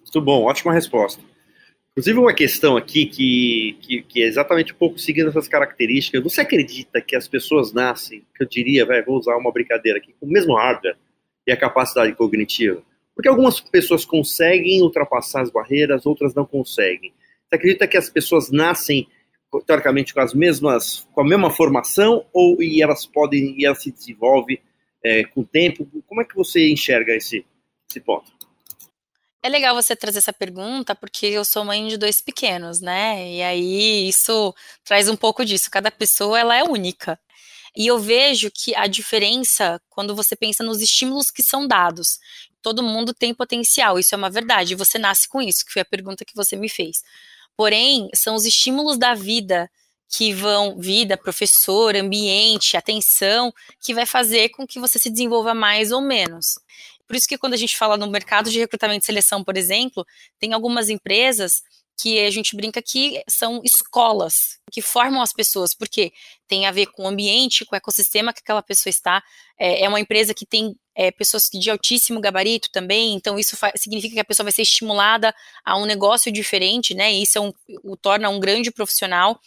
Muito 0.00 0.20
bom, 0.20 0.42
ótima 0.42 0.72
resposta. 0.72 1.22
Inclusive, 1.98 2.18
uma 2.20 2.32
questão 2.32 2.76
aqui 2.76 3.06
que, 3.06 3.76
que, 3.80 4.02
que, 4.02 4.22
é 4.22 4.26
exatamente 4.28 4.72
um 4.72 4.76
pouco 4.76 5.00
seguindo 5.00 5.30
essas 5.30 5.48
características. 5.48 6.22
Você 6.22 6.42
acredita 6.42 7.00
que 7.00 7.16
as 7.16 7.26
pessoas 7.26 7.72
nascem, 7.72 8.24
que 8.36 8.44
eu 8.44 8.48
diria, 8.48 8.86
véio, 8.86 9.04
vou 9.04 9.18
usar 9.18 9.36
uma 9.36 9.50
brincadeira 9.50 9.98
aqui, 9.98 10.14
com 10.20 10.26
o 10.26 10.30
mesmo 10.30 10.54
hardware 10.54 10.96
e 11.44 11.50
a 11.50 11.56
capacidade 11.56 12.14
cognitiva? 12.14 12.80
Porque 13.16 13.28
algumas 13.28 13.58
pessoas 13.60 14.04
conseguem 14.04 14.80
ultrapassar 14.80 15.42
as 15.42 15.50
barreiras, 15.50 16.06
outras 16.06 16.32
não 16.36 16.46
conseguem. 16.46 17.12
Você 17.48 17.56
acredita 17.56 17.88
que 17.88 17.96
as 17.96 18.08
pessoas 18.08 18.48
nascem 18.48 19.08
teoricamente 19.66 20.14
com 20.14 20.20
as 20.20 20.32
mesmas, 20.32 21.04
com 21.12 21.22
a 21.22 21.26
mesma 21.26 21.50
formação 21.50 22.24
ou 22.32 22.62
e 22.62 22.80
elas 22.80 23.06
podem 23.06 23.56
e 23.58 23.66
elas 23.66 23.82
se 23.82 23.90
desenvolvem 23.90 24.60
é, 25.04 25.24
com 25.24 25.40
o 25.40 25.44
tempo? 25.44 25.84
Como 26.06 26.20
é 26.20 26.24
que 26.24 26.36
você 26.36 26.70
enxerga 26.70 27.12
esse, 27.12 27.44
esse 27.90 27.98
ponto? 27.98 28.37
É 29.48 29.50
legal 29.50 29.74
você 29.74 29.96
trazer 29.96 30.18
essa 30.18 30.32
pergunta, 30.32 30.94
porque 30.94 31.24
eu 31.24 31.42
sou 31.42 31.64
mãe 31.64 31.88
de 31.88 31.96
dois 31.96 32.20
pequenos, 32.20 32.82
né? 32.82 33.32
E 33.32 33.42
aí 33.42 34.06
isso 34.06 34.54
traz 34.84 35.08
um 35.08 35.16
pouco 35.16 35.42
disso. 35.42 35.70
Cada 35.70 35.90
pessoa 35.90 36.38
ela 36.38 36.54
é 36.54 36.62
única. 36.62 37.18
E 37.74 37.86
eu 37.86 37.98
vejo 37.98 38.50
que 38.50 38.74
a 38.74 38.86
diferença 38.86 39.80
quando 39.88 40.14
você 40.14 40.36
pensa 40.36 40.62
nos 40.62 40.82
estímulos 40.82 41.30
que 41.30 41.42
são 41.42 41.66
dados. 41.66 42.18
Todo 42.60 42.82
mundo 42.82 43.14
tem 43.14 43.32
potencial, 43.32 43.98
isso 43.98 44.14
é 44.14 44.18
uma 44.18 44.28
verdade. 44.28 44.74
Você 44.74 44.98
nasce 44.98 45.26
com 45.26 45.40
isso, 45.40 45.64
que 45.64 45.72
foi 45.72 45.80
a 45.80 45.84
pergunta 45.86 46.26
que 46.26 46.36
você 46.36 46.54
me 46.54 46.68
fez. 46.68 47.02
Porém, 47.56 48.10
são 48.14 48.34
os 48.34 48.44
estímulos 48.44 48.98
da 48.98 49.14
vida 49.14 49.70
que 50.10 50.30
vão, 50.32 50.78
vida, 50.78 51.16
professor, 51.16 51.96
ambiente, 51.96 52.76
atenção, 52.76 53.50
que 53.80 53.94
vai 53.94 54.04
fazer 54.04 54.50
com 54.50 54.66
que 54.66 54.78
você 54.78 54.98
se 54.98 55.08
desenvolva 55.08 55.54
mais 55.54 55.90
ou 55.90 56.02
menos. 56.02 56.58
Por 57.08 57.16
isso 57.16 57.26
que 57.26 57.38
quando 57.38 57.54
a 57.54 57.56
gente 57.56 57.76
fala 57.76 57.96
no 57.96 58.06
mercado 58.06 58.50
de 58.50 58.58
recrutamento 58.58 59.02
e 59.02 59.06
seleção, 59.06 59.42
por 59.42 59.56
exemplo, 59.56 60.06
tem 60.38 60.52
algumas 60.52 60.90
empresas 60.90 61.62
que 62.00 62.20
a 62.20 62.30
gente 62.30 62.54
brinca 62.54 62.80
que 62.80 63.20
são 63.28 63.60
escolas 63.64 64.60
que 64.70 64.80
formam 64.80 65.20
as 65.20 65.32
pessoas, 65.32 65.74
porque 65.74 66.12
tem 66.46 66.64
a 66.64 66.70
ver 66.70 66.86
com 66.86 67.02
o 67.02 67.08
ambiente, 67.08 67.64
com 67.64 67.74
o 67.74 67.76
ecossistema 67.76 68.32
que 68.32 68.40
aquela 68.40 68.62
pessoa 68.62 68.90
está. 68.90 69.20
É, 69.58 69.84
é 69.84 69.88
uma 69.88 69.98
empresa 69.98 70.32
que 70.32 70.46
tem 70.46 70.76
é, 70.94 71.10
pessoas 71.10 71.48
de 71.52 71.68
altíssimo 71.68 72.20
gabarito 72.20 72.70
também, 72.70 73.14
então 73.14 73.36
isso 73.36 73.56
significa 73.74 74.14
que 74.14 74.20
a 74.20 74.24
pessoa 74.24 74.44
vai 74.44 74.52
ser 74.52 74.62
estimulada 74.62 75.34
a 75.64 75.76
um 75.76 75.86
negócio 75.86 76.30
diferente, 76.30 76.94
né? 76.94 77.12
E 77.12 77.22
isso 77.22 77.38
é 77.38 77.40
um, 77.40 77.52
o 77.82 77.96
torna 77.96 78.28
um 78.28 78.38
grande 78.38 78.70
profissional. 78.70 79.40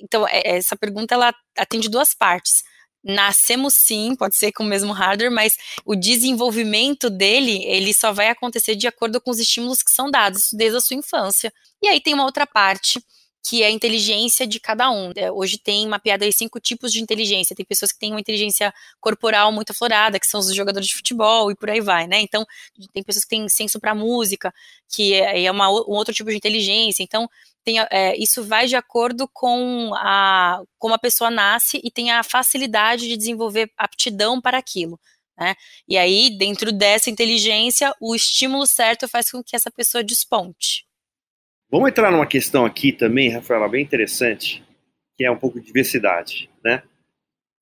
Então, 0.00 0.26
é, 0.26 0.56
essa 0.56 0.76
pergunta 0.76 1.14
ela 1.14 1.34
atende 1.56 1.90
duas 1.90 2.14
partes 2.14 2.62
nascemos 3.02 3.74
sim, 3.74 4.14
pode 4.16 4.36
ser 4.36 4.52
com 4.52 4.62
o 4.62 4.66
mesmo 4.66 4.92
hardware, 4.92 5.30
mas 5.30 5.56
o 5.84 5.94
desenvolvimento 5.94 7.08
dele, 7.08 7.64
ele 7.64 7.94
só 7.94 8.12
vai 8.12 8.28
acontecer 8.28 8.74
de 8.74 8.86
acordo 8.86 9.20
com 9.20 9.30
os 9.30 9.38
estímulos 9.38 9.82
que 9.82 9.90
são 9.90 10.10
dados 10.10 10.50
desde 10.52 10.76
a 10.78 10.80
sua 10.80 10.96
infância. 10.96 11.52
E 11.82 11.88
aí 11.88 12.00
tem 12.00 12.14
uma 12.14 12.24
outra 12.24 12.46
parte 12.46 13.02
que 13.42 13.62
é 13.62 13.66
a 13.66 13.70
inteligência 13.70 14.46
de 14.46 14.60
cada 14.60 14.90
um. 14.90 15.12
É, 15.16 15.30
hoje 15.30 15.58
tem 15.58 15.86
mapeado 15.86 16.24
aí 16.24 16.32
cinco 16.32 16.60
tipos 16.60 16.92
de 16.92 17.00
inteligência. 17.00 17.56
Tem 17.56 17.64
pessoas 17.64 17.92
que 17.92 17.98
têm 17.98 18.12
uma 18.12 18.20
inteligência 18.20 18.72
corporal 19.00 19.52
muito 19.52 19.70
aflorada, 19.70 20.18
que 20.18 20.26
são 20.26 20.40
os 20.40 20.54
jogadores 20.54 20.88
de 20.88 20.94
futebol 20.94 21.50
e 21.50 21.56
por 21.56 21.70
aí 21.70 21.80
vai, 21.80 22.06
né? 22.06 22.20
Então, 22.20 22.44
tem 22.92 23.02
pessoas 23.02 23.24
que 23.24 23.30
têm 23.30 23.48
senso 23.48 23.80
para 23.80 23.94
música, 23.94 24.52
que 24.88 25.14
é, 25.14 25.44
é 25.44 25.50
uma, 25.50 25.68
um 25.70 25.94
outro 25.94 26.14
tipo 26.14 26.30
de 26.30 26.36
inteligência. 26.36 27.02
Então, 27.02 27.28
tem, 27.64 27.78
é, 27.90 28.16
isso 28.16 28.42
vai 28.44 28.66
de 28.66 28.76
acordo 28.76 29.28
com 29.32 29.92
a, 29.94 30.62
como 30.78 30.94
a 30.94 30.98
pessoa 30.98 31.30
nasce 31.30 31.80
e 31.84 31.90
tem 31.90 32.10
a 32.10 32.22
facilidade 32.22 33.06
de 33.06 33.16
desenvolver 33.16 33.70
aptidão 33.76 34.40
para 34.40 34.58
aquilo. 34.58 34.98
Né? 35.38 35.54
E 35.86 35.96
aí, 35.96 36.36
dentro 36.36 36.72
dessa 36.72 37.10
inteligência, 37.10 37.94
o 38.00 38.14
estímulo 38.14 38.66
certo 38.66 39.06
faz 39.06 39.30
com 39.30 39.42
que 39.42 39.54
essa 39.54 39.70
pessoa 39.70 40.02
desponte. 40.02 40.87
Vamos 41.70 41.90
entrar 41.90 42.10
numa 42.10 42.26
questão 42.26 42.64
aqui 42.64 42.92
também, 42.92 43.28
Rafaela, 43.28 43.68
bem 43.68 43.82
interessante, 43.82 44.64
que 45.14 45.22
é 45.22 45.30
um 45.30 45.36
pouco 45.36 45.60
de 45.60 45.66
diversidade, 45.66 46.48
né? 46.64 46.82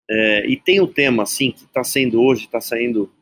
É, 0.09 0.47
e 0.47 0.57
tem 0.57 0.81
um 0.81 0.87
tema, 0.87 1.25
assim, 1.25 1.51
que 1.51 1.65
está 1.65 1.83
sendo 1.83 2.23
hoje, 2.23 2.45
está 2.45 2.61
saindo, 2.61 3.13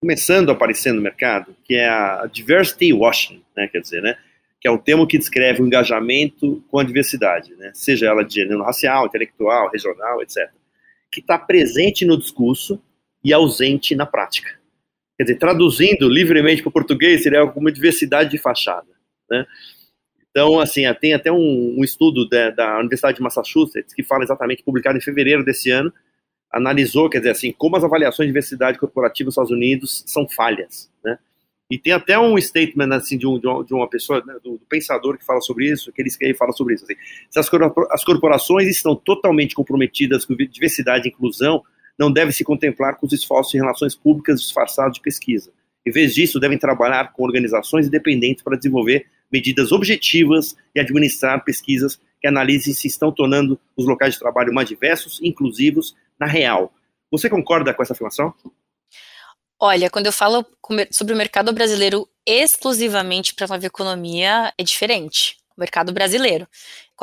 começando 0.00 0.50
a 0.50 0.52
aparecer 0.52 0.92
no 0.92 1.00
mercado, 1.00 1.54
que 1.62 1.76
é 1.76 1.88
a 1.88 2.26
diversity 2.26 2.92
washing, 2.92 3.40
né? 3.56 3.68
Quer 3.68 3.82
dizer, 3.82 4.02
né? 4.02 4.18
Que 4.60 4.66
é 4.66 4.70
o 4.72 4.78
termo 4.78 5.06
que 5.06 5.16
descreve 5.16 5.62
o 5.62 5.66
engajamento 5.66 6.64
com 6.68 6.80
a 6.80 6.84
diversidade, 6.84 7.54
né? 7.54 7.70
Seja 7.72 8.06
ela 8.06 8.24
de 8.24 8.34
gênero 8.34 8.64
racial, 8.64 9.06
intelectual, 9.06 9.70
regional, 9.70 10.20
etc. 10.22 10.50
Que 11.12 11.20
está 11.20 11.38
presente 11.38 12.04
no 12.04 12.18
discurso 12.18 12.82
e 13.22 13.32
ausente 13.32 13.94
na 13.94 14.06
prática. 14.06 14.58
Quer 15.16 15.22
dizer, 15.22 15.38
traduzindo 15.38 16.08
livremente 16.08 16.62
para 16.62 16.70
o 16.70 16.72
português, 16.72 17.22
seria 17.22 17.44
uma 17.44 17.70
diversidade 17.70 18.32
de 18.32 18.38
fachada, 18.38 18.88
né? 19.30 19.46
Então, 20.36 20.58
assim, 20.58 20.82
tem 21.00 21.14
até 21.14 21.30
um, 21.30 21.76
um 21.78 21.84
estudo 21.84 22.28
da, 22.28 22.50
da, 22.50 22.78
Universidade 22.80 23.18
de 23.18 23.22
Massachusetts 23.22 23.94
que 23.94 24.02
fala 24.02 24.24
exatamente, 24.24 24.64
publicado 24.64 24.98
em 24.98 25.00
fevereiro 25.00 25.44
desse 25.44 25.70
ano, 25.70 25.92
analisou, 26.52 27.08
quer 27.08 27.18
dizer, 27.18 27.30
assim, 27.30 27.52
como 27.52 27.76
as 27.76 27.84
avaliações 27.84 28.26
de 28.26 28.32
diversidade 28.32 28.76
corporativa 28.76 29.28
nos 29.28 29.34
Estados 29.34 29.52
Unidos 29.52 30.02
são 30.08 30.28
falhas, 30.28 30.90
né? 31.04 31.20
E 31.70 31.78
tem 31.78 31.92
até 31.92 32.18
um 32.18 32.36
statement, 32.36 32.92
assim, 32.96 33.16
de, 33.16 33.28
um, 33.28 33.38
de 33.38 33.72
uma 33.72 33.88
pessoa, 33.88 34.22
né, 34.26 34.34
do, 34.42 34.58
do, 34.58 34.66
pensador 34.68 35.16
que 35.16 35.24
fala 35.24 35.40
sobre 35.40 35.70
isso, 35.70 35.92
que 35.92 36.02
ele, 36.02 36.34
fala 36.34 36.52
sobre 36.52 36.74
isso, 36.74 36.84
assim, 36.84 36.94
se 37.30 37.38
as, 37.38 37.48
as 37.90 38.04
corporações 38.04 38.66
estão 38.68 38.96
totalmente 38.96 39.54
comprometidas 39.54 40.24
com 40.24 40.34
diversidade 40.34 41.06
e 41.06 41.12
inclusão, 41.12 41.62
não 41.96 42.12
deve 42.12 42.32
se 42.32 42.42
contemplar 42.42 42.96
com 42.96 43.06
os 43.06 43.12
esforços 43.12 43.54
em 43.54 43.58
relações 43.58 43.94
públicas 43.94 44.40
disfarçados 44.40 44.94
de 44.94 45.00
pesquisa. 45.00 45.52
Em 45.86 45.92
vez 45.92 46.12
disso, 46.12 46.40
devem 46.40 46.58
trabalhar 46.58 47.12
com 47.12 47.22
organizações 47.22 47.86
independentes 47.86 48.42
para 48.42 48.56
desenvolver 48.56 49.06
medidas 49.34 49.72
objetivas 49.72 50.56
e 50.72 50.78
administrar 50.78 51.42
pesquisas 51.42 51.98
que 52.20 52.28
analisem 52.28 52.72
se 52.72 52.86
estão 52.86 53.10
tornando 53.10 53.60
os 53.76 53.84
locais 53.84 54.14
de 54.14 54.20
trabalho 54.20 54.54
mais 54.54 54.68
diversos 54.68 55.20
e 55.20 55.26
inclusivos 55.26 55.92
na 56.18 56.24
real. 56.24 56.72
Você 57.10 57.28
concorda 57.28 57.74
com 57.74 57.82
essa 57.82 57.94
afirmação? 57.94 58.32
Olha, 59.60 59.90
quando 59.90 60.06
eu 60.06 60.12
falo 60.12 60.46
sobre 60.92 61.14
o 61.14 61.16
mercado 61.16 61.52
brasileiro 61.52 62.08
exclusivamente 62.24 63.34
para 63.34 63.46
a 63.46 63.48
nova 63.48 63.66
economia, 63.66 64.54
é 64.56 64.62
diferente 64.62 65.36
o 65.56 65.60
mercado 65.60 65.92
brasileiro. 65.92 66.46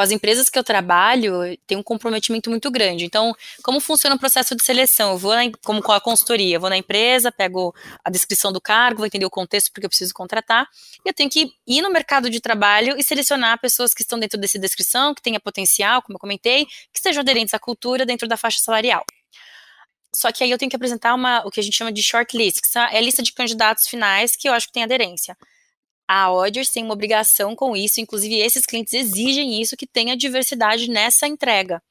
Com 0.02 0.04
as 0.04 0.10
empresas 0.10 0.50
que 0.50 0.58
eu 0.58 0.64
trabalho, 0.64 1.56
tem 1.68 1.78
um 1.78 1.84
comprometimento 1.84 2.50
muito 2.50 2.72
grande. 2.72 3.06
Então, 3.06 3.36
como 3.62 3.80
funciona 3.80 4.16
o 4.16 4.20
processo 4.20 4.56
de 4.56 4.64
seleção? 4.64 5.12
Eu 5.12 5.18
vou, 5.20 5.36
na, 5.36 5.44
como 5.64 5.80
com 5.80 5.92
a 5.92 6.02
consultoria, 6.02 6.56
eu 6.56 6.60
vou 6.60 6.72
na 6.72 6.78
empresa, 6.78 7.32
pego 7.32 7.72
a 8.04 8.10
descrição 8.10 8.52
do 8.52 8.60
cargo, 8.60 8.98
vou 8.98 9.06
entender 9.06 9.28
o 9.28 9.30
contexto 9.30 9.72
porque 9.72 9.86
eu 9.86 9.90
preciso 9.90 10.12
contratar, 10.12 10.68
e 11.06 11.10
eu 11.10 11.14
tenho 11.14 11.30
que 11.30 11.52
ir 11.68 11.84
no 11.84 11.92
mercado 11.92 12.32
de 12.32 12.42
trabalho 12.42 12.96
e 12.98 13.04
selecionar 13.04 13.62
pessoas 13.62 13.94
que 13.94 14.02
estão 14.02 14.18
dentro 14.18 14.40
dessa 14.40 14.58
descrição, 14.58 15.14
que 15.14 15.22
tenha 15.22 15.40
potencial, 15.40 16.02
como 16.02 16.16
eu 16.16 16.20
comentei, 16.20 16.66
que 16.66 16.98
estejam 16.98 17.22
aderentes 17.22 17.54
à 17.54 17.60
cultura 17.60 18.04
dentro 18.04 18.28
da 18.28 18.36
faixa 18.36 18.58
salarial. 18.58 19.06
Só 20.16 20.32
que 20.32 20.44
aí 20.44 20.50
eu 20.50 20.58
tenho 20.58 20.72
que 20.72 20.76
apresentar 20.76 21.14
uma, 21.14 21.46
o 21.46 21.52
que 21.52 21.60
a 21.60 21.64
gente 21.64 21.78
chama 21.78 21.92
de 21.92 22.02
shortlist, 22.02 22.60
que 22.60 22.80
é 22.80 22.98
a 22.98 23.02
lista 23.02 23.22
de 23.22 23.32
candidatos 23.34 23.88
finais 23.88 24.36
que 24.36 24.50
eu 24.50 24.54
acho 24.54 24.66
que 24.66 24.74
tem 24.74 24.82
aderência 24.82 25.38
a 26.14 26.30
Odgers 26.30 26.70
tem 26.70 26.84
uma 26.84 26.94
obrigação 26.94 27.56
com 27.56 27.74
isso, 27.74 28.02
inclusive 28.02 28.36
esses 28.36 28.66
clientes 28.66 28.92
exigem 28.92 29.62
isso, 29.62 29.78
que 29.78 29.88
tenha 29.88 30.18
diversidade 30.18 30.90
nessa 30.90 31.26
entrega. 31.26 31.82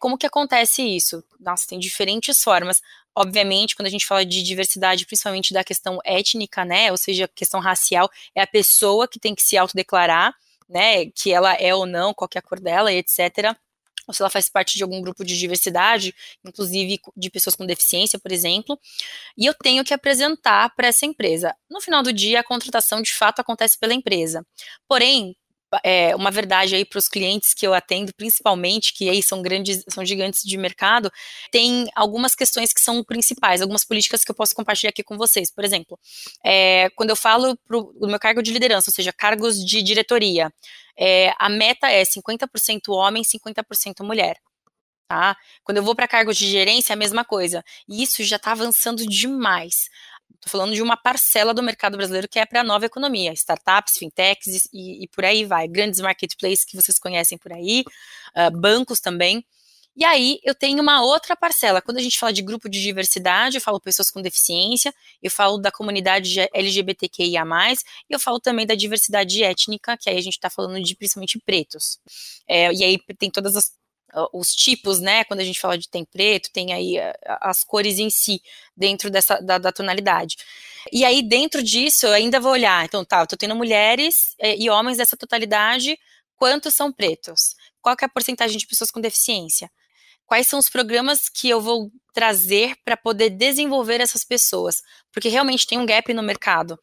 Como 0.00 0.18
que 0.18 0.26
acontece 0.26 0.82
isso? 0.82 1.22
Nossa, 1.38 1.68
tem 1.68 1.78
diferentes 1.78 2.42
formas. 2.42 2.82
Obviamente, 3.14 3.76
quando 3.76 3.86
a 3.86 3.90
gente 3.90 4.06
fala 4.06 4.26
de 4.26 4.42
diversidade, 4.42 5.06
principalmente 5.06 5.54
da 5.54 5.62
questão 5.62 6.00
étnica, 6.04 6.64
né, 6.64 6.90
ou 6.90 6.96
seja, 6.96 7.28
questão 7.28 7.60
racial, 7.60 8.10
é 8.34 8.42
a 8.42 8.46
pessoa 8.46 9.06
que 9.06 9.20
tem 9.20 9.36
que 9.36 9.42
se 9.42 9.56
autodeclarar, 9.56 10.34
né, 10.68 11.06
que 11.06 11.32
ela 11.32 11.54
é 11.54 11.72
ou 11.72 11.86
não, 11.86 12.12
qual 12.12 12.28
é 12.34 12.38
a 12.40 12.42
cor 12.42 12.58
dela, 12.58 12.92
etc 12.92 13.56
ou 14.06 14.14
se 14.14 14.22
ela 14.22 14.30
faz 14.30 14.48
parte 14.48 14.76
de 14.76 14.82
algum 14.82 15.00
grupo 15.00 15.24
de 15.24 15.38
diversidade, 15.38 16.14
inclusive 16.44 16.98
de 17.16 17.30
pessoas 17.30 17.56
com 17.56 17.66
deficiência, 17.66 18.18
por 18.18 18.32
exemplo, 18.32 18.78
e 19.36 19.46
eu 19.46 19.54
tenho 19.54 19.84
que 19.84 19.94
apresentar 19.94 20.74
para 20.74 20.88
essa 20.88 21.06
empresa. 21.06 21.54
No 21.70 21.80
final 21.80 22.02
do 22.02 22.12
dia, 22.12 22.40
a 22.40 22.44
contratação 22.44 23.02
de 23.02 23.12
fato 23.14 23.40
acontece 23.40 23.78
pela 23.78 23.94
empresa. 23.94 24.44
Porém, 24.88 25.36
é, 25.84 26.14
uma 26.16 26.30
verdade 26.30 26.74
aí 26.74 26.84
para 26.84 26.98
os 26.98 27.08
clientes 27.08 27.54
que 27.54 27.66
eu 27.66 27.72
atendo, 27.74 28.12
principalmente, 28.14 28.92
que 28.92 29.08
aí 29.08 29.22
são 29.22 29.42
grandes, 29.42 29.84
são 29.88 30.04
gigantes 30.04 30.42
de 30.42 30.56
mercado, 30.56 31.10
tem 31.50 31.88
algumas 31.94 32.34
questões 32.34 32.72
que 32.72 32.80
são 32.80 33.02
principais, 33.04 33.62
algumas 33.62 33.84
políticas 33.84 34.24
que 34.24 34.30
eu 34.30 34.34
posso 34.34 34.54
compartilhar 34.54 34.90
aqui 34.90 35.02
com 35.02 35.16
vocês. 35.16 35.50
Por 35.50 35.64
exemplo, 35.64 35.98
é, 36.44 36.90
quando 36.90 37.10
eu 37.10 37.16
falo 37.16 37.56
pro, 37.66 37.92
do 37.98 38.08
meu 38.08 38.18
cargo 38.18 38.42
de 38.42 38.52
liderança, 38.52 38.90
ou 38.90 38.94
seja, 38.94 39.12
cargos 39.12 39.64
de 39.64 39.82
diretoria, 39.82 40.52
é, 40.96 41.32
a 41.38 41.48
meta 41.48 41.90
é 41.90 42.02
50% 42.02 42.88
homem, 42.88 43.22
50% 43.22 44.04
mulher. 44.04 44.36
Tá? 45.08 45.36
Quando 45.64 45.78
eu 45.78 45.82
vou 45.82 45.96
para 45.96 46.06
cargos 46.06 46.36
de 46.36 46.46
gerência, 46.46 46.92
é 46.92 46.94
a 46.94 46.96
mesma 46.96 47.24
coisa. 47.24 47.64
E 47.88 48.00
isso 48.00 48.22
já 48.22 48.36
está 48.36 48.52
avançando 48.52 49.04
demais. 49.04 49.88
Estou 50.40 50.50
falando 50.58 50.74
de 50.74 50.80
uma 50.80 50.96
parcela 50.96 51.52
do 51.52 51.62
mercado 51.62 51.98
brasileiro 51.98 52.26
que 52.26 52.38
é 52.38 52.46
para 52.46 52.62
a 52.62 52.64
nova 52.64 52.86
economia, 52.86 53.30
startups, 53.34 53.98
fintechs 53.98 54.68
e, 54.72 55.04
e, 55.04 55.08
por 55.08 55.22
aí 55.22 55.44
vai, 55.44 55.68
grandes 55.68 56.00
marketplaces 56.00 56.64
que 56.64 56.74
vocês 56.74 56.98
conhecem 56.98 57.36
por 57.36 57.52
aí, 57.52 57.84
uh, 58.34 58.50
bancos 58.50 59.00
também. 59.00 59.44
E 59.94 60.02
aí 60.02 60.40
eu 60.42 60.54
tenho 60.54 60.80
uma 60.80 61.02
outra 61.02 61.36
parcela. 61.36 61.82
Quando 61.82 61.98
a 61.98 62.00
gente 62.00 62.18
fala 62.18 62.32
de 62.32 62.40
grupo 62.40 62.70
de 62.70 62.80
diversidade, 62.80 63.58
eu 63.58 63.60
falo 63.60 63.78
pessoas 63.78 64.10
com 64.10 64.22
deficiência, 64.22 64.94
eu 65.22 65.30
falo 65.30 65.58
da 65.58 65.70
comunidade 65.70 66.40
LGBTQIA, 66.54 67.42
e 68.08 68.14
eu 68.14 68.18
falo 68.18 68.40
também 68.40 68.66
da 68.66 68.74
diversidade 68.74 69.42
étnica, 69.42 69.98
que 69.98 70.08
aí 70.08 70.16
a 70.16 70.22
gente 70.22 70.34
está 70.36 70.48
falando 70.48 70.82
de 70.82 70.96
principalmente 70.96 71.38
pretos. 71.44 71.98
É, 72.48 72.72
e 72.72 72.82
aí 72.82 72.98
tem 73.18 73.30
todas 73.30 73.56
as 73.56 73.72
os 74.32 74.54
tipos, 74.54 75.00
né? 75.00 75.24
Quando 75.24 75.40
a 75.40 75.44
gente 75.44 75.60
fala 75.60 75.78
de 75.78 75.88
tem 75.88 76.04
preto, 76.04 76.50
tem 76.52 76.72
aí 76.72 76.96
as 77.40 77.64
cores 77.64 77.98
em 77.98 78.10
si 78.10 78.42
dentro 78.76 79.10
dessa 79.10 79.40
da, 79.40 79.58
da, 79.58 79.72
tonalidade. 79.72 80.36
E 80.92 81.04
aí 81.04 81.22
dentro 81.22 81.62
disso 81.62 82.06
eu 82.06 82.12
ainda 82.12 82.40
vou 82.40 82.52
olhar, 82.52 82.84
então 82.84 83.04
tá, 83.04 83.20
eu 83.20 83.26
tô 83.26 83.36
tendo 83.36 83.54
mulheres 83.54 84.34
é, 84.38 84.56
e 84.56 84.70
homens 84.70 84.98
dessa 84.98 85.16
totalidade, 85.16 85.98
quantos 86.36 86.74
são 86.74 86.92
pretos? 86.92 87.54
Qual 87.82 87.96
é 88.00 88.04
a 88.04 88.08
porcentagem 88.08 88.58
de 88.58 88.66
pessoas 88.66 88.90
com 88.90 89.00
deficiência? 89.00 89.70
quais 90.30 90.46
são 90.46 90.60
os 90.60 90.70
programas 90.70 91.28
que 91.28 91.48
eu 91.48 91.60
vou 91.60 91.90
trazer 92.14 92.76
para 92.84 92.96
poder 92.96 93.30
desenvolver 93.30 94.00
essas 94.00 94.22
pessoas, 94.22 94.80
porque 95.10 95.28
realmente 95.28 95.66
tem 95.66 95.76
um 95.76 95.84
gap 95.84 96.14
no 96.14 96.22
mercado. 96.22 96.78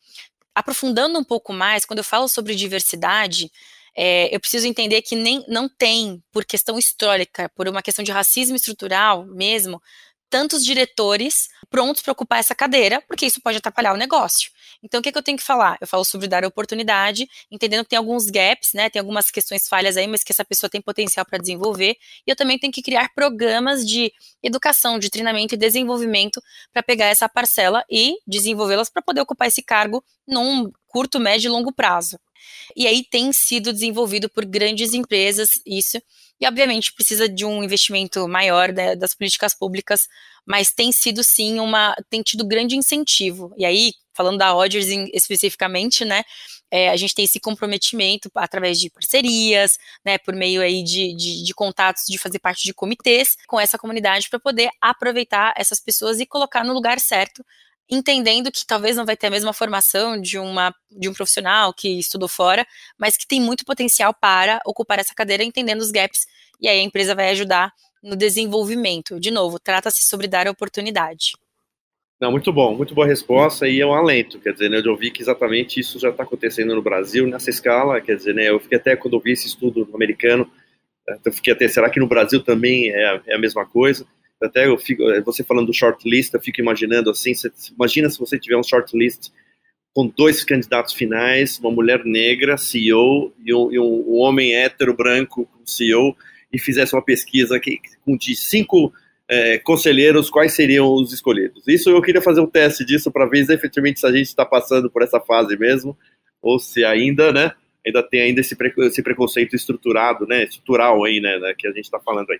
Aprofundando 0.53 1.17
um 1.17 1.23
pouco 1.23 1.53
mais, 1.53 1.85
quando 1.85 1.99
eu 1.99 2.03
falo 2.03 2.27
sobre 2.27 2.55
diversidade, 2.55 3.49
é, 3.97 4.33
eu 4.33 4.39
preciso 4.39 4.67
entender 4.67 5.01
que 5.01 5.15
nem, 5.15 5.43
não 5.47 5.67
tem, 5.67 6.23
por 6.31 6.45
questão 6.45 6.77
histórica, 6.77 7.49
por 7.55 7.67
uma 7.67 7.81
questão 7.81 8.05
de 8.05 8.11
racismo 8.11 8.55
estrutural 8.55 9.25
mesmo, 9.25 9.81
tantos 10.29 10.63
diretores 10.63 11.47
prontos 11.69 12.01
para 12.03 12.11
ocupar 12.11 12.39
essa 12.39 12.53
cadeira, 12.53 13.01
porque 13.07 13.25
isso 13.25 13.41
pode 13.41 13.57
atrapalhar 13.57 13.93
o 13.93 13.97
negócio. 13.97 14.51
Então, 14.83 14.99
o 14.99 15.03
que, 15.03 15.11
que 15.11 15.17
eu 15.17 15.23
tenho 15.23 15.37
que 15.37 15.43
falar? 15.43 15.77
Eu 15.81 15.87
falo 15.87 16.05
sobre 16.05 16.27
dar 16.27 16.45
oportunidade, 16.45 17.27
entendendo 17.49 17.83
que 17.83 17.89
tem 17.89 17.97
alguns 17.97 18.27
gaps, 18.27 18.73
né? 18.73 18.89
Tem 18.89 18.99
algumas 18.99 19.31
questões 19.31 19.67
falhas 19.67 19.97
aí, 19.97 20.05
mas 20.05 20.23
que 20.23 20.31
essa 20.31 20.45
pessoa 20.45 20.69
tem 20.69 20.81
potencial 20.81 21.25
para 21.25 21.39
desenvolver. 21.39 21.95
E 22.25 22.29
eu 22.29 22.35
também 22.35 22.59
tenho 22.59 22.71
que 22.71 22.83
criar 22.83 23.09
programas 23.15 23.85
de 23.85 24.11
educação, 24.43 24.99
de 24.99 25.09
treinamento 25.09 25.55
e 25.55 25.57
desenvolvimento 25.57 26.41
para 26.71 26.83
pegar 26.83 27.07
essa 27.07 27.27
parcela 27.27 27.83
e 27.89 28.17
desenvolvê-las 28.27 28.89
para 28.89 29.01
poder 29.01 29.21
ocupar 29.21 29.47
esse 29.47 29.63
cargo 29.63 30.03
num 30.27 30.71
curto, 30.87 31.19
médio 31.19 31.47
e 31.47 31.51
longo 31.51 31.73
prazo. 31.73 32.19
E 32.75 32.87
aí 32.87 33.03
tem 33.03 33.31
sido 33.31 33.73
desenvolvido 33.73 34.29
por 34.29 34.45
grandes 34.45 34.93
empresas 34.93 35.49
isso, 35.65 36.01
e 36.39 36.47
obviamente 36.47 36.93
precisa 36.93 37.27
de 37.27 37.45
um 37.45 37.63
investimento 37.63 38.27
maior 38.27 38.71
né, 38.71 38.95
das 38.95 39.15
políticas 39.15 39.55
públicas, 39.55 40.07
mas 40.45 40.71
tem 40.71 40.91
sido 40.91 41.23
sim 41.23 41.59
uma, 41.59 41.95
tem 42.09 42.21
tido 42.21 42.47
grande 42.47 42.75
incentivo. 42.75 43.53
E 43.57 43.65
aí, 43.65 43.93
falando 44.13 44.37
da 44.37 44.55
Odgers 44.55 44.87
especificamente, 45.13 46.05
né, 46.05 46.23
é, 46.69 46.89
a 46.89 46.95
gente 46.95 47.15
tem 47.15 47.25
esse 47.25 47.39
comprometimento 47.39 48.29
através 48.35 48.79
de 48.79 48.89
parcerias, 48.89 49.77
né, 50.05 50.17
por 50.17 50.35
meio 50.35 50.61
aí 50.61 50.83
de, 50.83 51.15
de, 51.15 51.43
de 51.43 51.53
contatos, 51.53 52.03
de 52.07 52.17
fazer 52.17 52.39
parte 52.39 52.63
de 52.63 52.73
comitês 52.73 53.35
com 53.47 53.59
essa 53.59 53.77
comunidade 53.77 54.29
para 54.29 54.39
poder 54.39 54.69
aproveitar 54.81 55.53
essas 55.57 55.79
pessoas 55.79 56.19
e 56.19 56.25
colocar 56.25 56.63
no 56.63 56.73
lugar 56.73 56.99
certo 56.99 57.43
entendendo 57.89 58.51
que 58.51 58.65
talvez 58.65 58.95
não 58.95 59.05
vai 59.05 59.15
ter 59.15 59.27
a 59.27 59.31
mesma 59.31 59.53
formação 59.53 60.19
de, 60.19 60.37
uma, 60.37 60.73
de 60.91 61.07
um 61.07 61.13
profissional 61.13 61.73
que 61.73 61.99
estudou 61.99 62.27
fora, 62.27 62.65
mas 62.97 63.17
que 63.17 63.27
tem 63.27 63.39
muito 63.39 63.63
potencial 63.65 64.13
para 64.13 64.59
ocupar 64.65 64.99
essa 64.99 65.13
cadeira, 65.15 65.43
entendendo 65.43 65.81
os 65.81 65.91
gaps, 65.91 66.25
e 66.59 66.67
aí 66.67 66.79
a 66.79 66.83
empresa 66.83 67.15
vai 67.15 67.29
ajudar 67.29 67.71
no 68.03 68.15
desenvolvimento. 68.15 69.19
De 69.19 69.31
novo, 69.31 69.59
trata-se 69.59 70.07
sobre 70.07 70.27
dar 70.27 70.47
oportunidade. 70.47 71.31
Não, 72.19 72.31
muito 72.31 72.51
bom, 72.51 72.75
muito 72.75 72.95
boa 72.95 73.05
resposta 73.05 73.67
e 73.67 73.79
é 73.79 73.85
um 73.85 73.93
alento, 73.93 74.39
quer 74.39 74.51
dizer, 74.51 74.71
né, 74.71 74.81
eu 74.83 74.91
ouvi 74.91 75.11
que 75.11 75.21
exatamente 75.21 75.79
isso 75.79 75.99
já 75.99 76.09
está 76.09 76.23
acontecendo 76.23 76.73
no 76.73 76.81
Brasil 76.81 77.27
nessa 77.27 77.51
escala, 77.51 78.01
quer 78.01 78.15
dizer, 78.15 78.33
né, 78.33 78.49
eu 78.49 78.59
fiquei 78.59 78.79
até 78.79 78.95
quando 78.95 79.15
eu 79.15 79.19
vi 79.19 79.33
esse 79.33 79.45
estudo 79.45 79.87
americano, 79.93 80.49
eu 81.23 81.31
fiquei 81.31 81.53
até, 81.53 81.67
será 81.67 81.91
que 81.91 81.99
no 81.99 82.07
Brasil 82.07 82.43
também 82.43 82.89
é, 82.89 83.21
é 83.27 83.35
a 83.35 83.39
mesma 83.39 83.67
coisa? 83.67 84.05
Até 84.41 84.67
eu 84.67 84.77
fico, 84.77 85.03
eh, 85.09 85.21
você 85.21 85.43
falando 85.43 85.67
do 85.67 85.73
shortlist, 85.73 86.33
eu 86.33 86.41
fico 86.41 86.61
imaginando 86.61 87.09
assim, 87.09 87.33
você, 87.33 87.51
imagina 87.73 88.09
se 88.09 88.19
você 88.19 88.37
tiver 88.37 88.57
um 88.57 88.63
shortlist 88.63 89.31
com 89.93 90.07
dois 90.07 90.43
candidatos 90.43 90.93
finais, 90.93 91.57
uma 91.57 91.71
mulher 91.71 92.05
negra, 92.05 92.55
CEO, 92.55 93.33
e 93.43 93.51
um, 93.53 93.71
e 93.71 93.79
um, 93.79 94.13
homem 94.17 94.53
hétero 94.53 94.93
branco, 94.93 95.49
CEO, 95.65 96.15
e 96.53 96.59
fizesse 96.59 96.93
uma 96.93 97.01
pesquisa 97.01 97.59
que, 97.59 97.79
de 98.19 98.35
cinco 98.35 98.93
é, 99.27 99.57
conselheiros, 99.57 100.29
quais 100.29 100.53
seriam 100.53 100.93
os 100.93 101.11
escolhidos. 101.11 101.67
Isso 101.67 101.89
eu 101.89 102.01
queria 102.01 102.21
fazer 102.21 102.41
um 102.41 102.45
teste 102.45 102.85
disso 102.85 103.11
para 103.11 103.25
ver 103.25 103.49
efetivamente 103.49 103.99
se 103.99 104.05
a 104.05 104.11
gente 104.11 104.27
está 104.27 104.45
passando 104.45 104.87
por 104.87 105.01
essa 105.01 105.19
fase 105.19 105.57
mesmo, 105.57 105.97
ou 106.41 106.59
se 106.59 106.85
ainda, 106.85 107.33
né, 107.33 107.51
ainda 107.85 108.03
tem 108.03 108.21
ainda 108.21 108.41
esse, 108.41 108.55
esse 108.81 109.01
preconceito 109.01 109.55
estruturado, 109.55 110.27
né, 110.27 110.43
estrutural 110.43 111.03
aí, 111.03 111.19
né, 111.19 111.39
né 111.39 111.55
que 111.57 111.67
a 111.67 111.71
gente 111.71 111.85
está 111.85 111.99
falando 111.99 112.29
aí. 112.29 112.39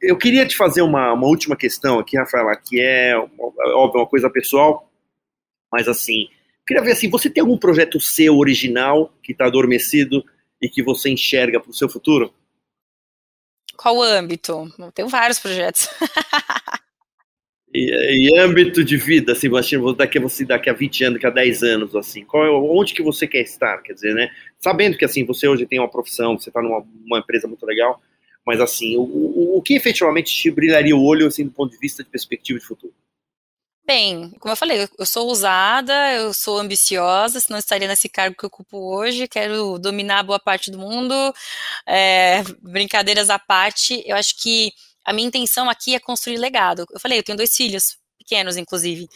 Eu 0.00 0.16
queria 0.16 0.46
te 0.46 0.56
fazer 0.56 0.80
uma, 0.80 1.12
uma 1.12 1.26
última 1.26 1.54
questão 1.54 1.98
aqui, 1.98 2.16
Rafaela, 2.16 2.56
que 2.56 2.80
é, 2.80 3.14
óbvio, 3.16 4.00
uma 4.00 4.06
coisa 4.06 4.30
pessoal, 4.30 4.90
mas 5.70 5.86
assim, 5.88 6.28
queria 6.66 6.82
ver 6.82 6.92
assim, 6.92 7.10
você 7.10 7.28
tem 7.28 7.42
algum 7.42 7.58
projeto 7.58 8.00
seu 8.00 8.36
original 8.38 9.12
que 9.22 9.32
está 9.32 9.46
adormecido 9.46 10.24
e 10.60 10.68
que 10.68 10.82
você 10.82 11.10
enxerga 11.10 11.60
para 11.60 11.70
o 11.70 11.74
seu 11.74 11.88
futuro? 11.88 12.32
Qual 13.76 14.00
âmbito? 14.00 14.72
Tenho 14.94 15.08
vários 15.08 15.38
projetos. 15.38 15.88
e, 17.74 18.30
e, 18.30 18.38
âmbito 18.38 18.84
de 18.84 18.96
vida, 18.96 19.32
assim, 19.32 19.48
daqui 19.96 20.18
a, 20.18 20.20
você, 20.20 20.44
daqui 20.44 20.70
a 20.70 20.72
20 20.72 21.04
anos, 21.04 21.14
daqui 21.14 21.26
a 21.26 21.42
10 21.42 21.62
anos, 21.62 21.96
assim, 21.96 22.24
qual 22.24 22.44
é, 22.44 22.50
onde 22.50 22.94
que 22.94 23.02
você 23.02 23.26
quer 23.26 23.42
estar? 23.42 23.78
Quer 23.82 23.94
dizer, 23.94 24.14
né? 24.14 24.30
Sabendo 24.58 24.96
que, 24.96 25.04
assim, 25.04 25.24
você 25.24 25.48
hoje 25.48 25.66
tem 25.66 25.78
uma 25.78 25.90
profissão, 25.90 26.38
você 26.38 26.48
está 26.48 26.62
numa 26.62 27.18
empresa 27.18 27.48
muito 27.48 27.66
legal, 27.66 28.00
mas, 28.46 28.60
assim, 28.60 28.96
o, 28.96 29.02
o, 29.02 29.58
o 29.58 29.62
que 29.62 29.74
efetivamente 29.74 30.34
te 30.34 30.50
brilharia 30.50 30.96
o 30.96 31.04
olho, 31.04 31.26
assim, 31.26 31.44
do 31.44 31.52
ponto 31.52 31.72
de 31.72 31.78
vista 31.78 32.02
de 32.02 32.10
perspectiva 32.10 32.58
de 32.58 32.64
futuro? 32.64 32.94
Bem, 33.84 34.30
como 34.38 34.52
eu 34.52 34.56
falei, 34.56 34.88
eu 34.96 35.06
sou 35.06 35.26
ousada, 35.26 36.12
eu 36.14 36.32
sou 36.32 36.58
ambiciosa, 36.58 37.40
senão 37.40 37.58
estaria 37.58 37.88
nesse 37.88 38.08
cargo 38.08 38.36
que 38.36 38.44
eu 38.44 38.48
ocupo 38.48 38.78
hoje. 38.78 39.26
Quero 39.26 39.76
dominar 39.78 40.22
boa 40.22 40.38
parte 40.38 40.70
do 40.70 40.78
mundo. 40.78 41.14
É, 41.86 42.42
brincadeiras 42.62 43.28
à 43.28 43.40
parte, 43.40 44.02
eu 44.06 44.14
acho 44.16 44.40
que 44.40 44.72
a 45.04 45.12
minha 45.12 45.26
intenção 45.26 45.68
aqui 45.68 45.94
é 45.94 46.00
construir 46.00 46.38
legado. 46.38 46.86
Eu 46.92 47.00
falei, 47.00 47.18
eu 47.18 47.24
tenho 47.24 47.36
dois 47.36 47.56
filhos, 47.56 47.96
pequenos, 48.22 48.56
inclusive 48.56 49.08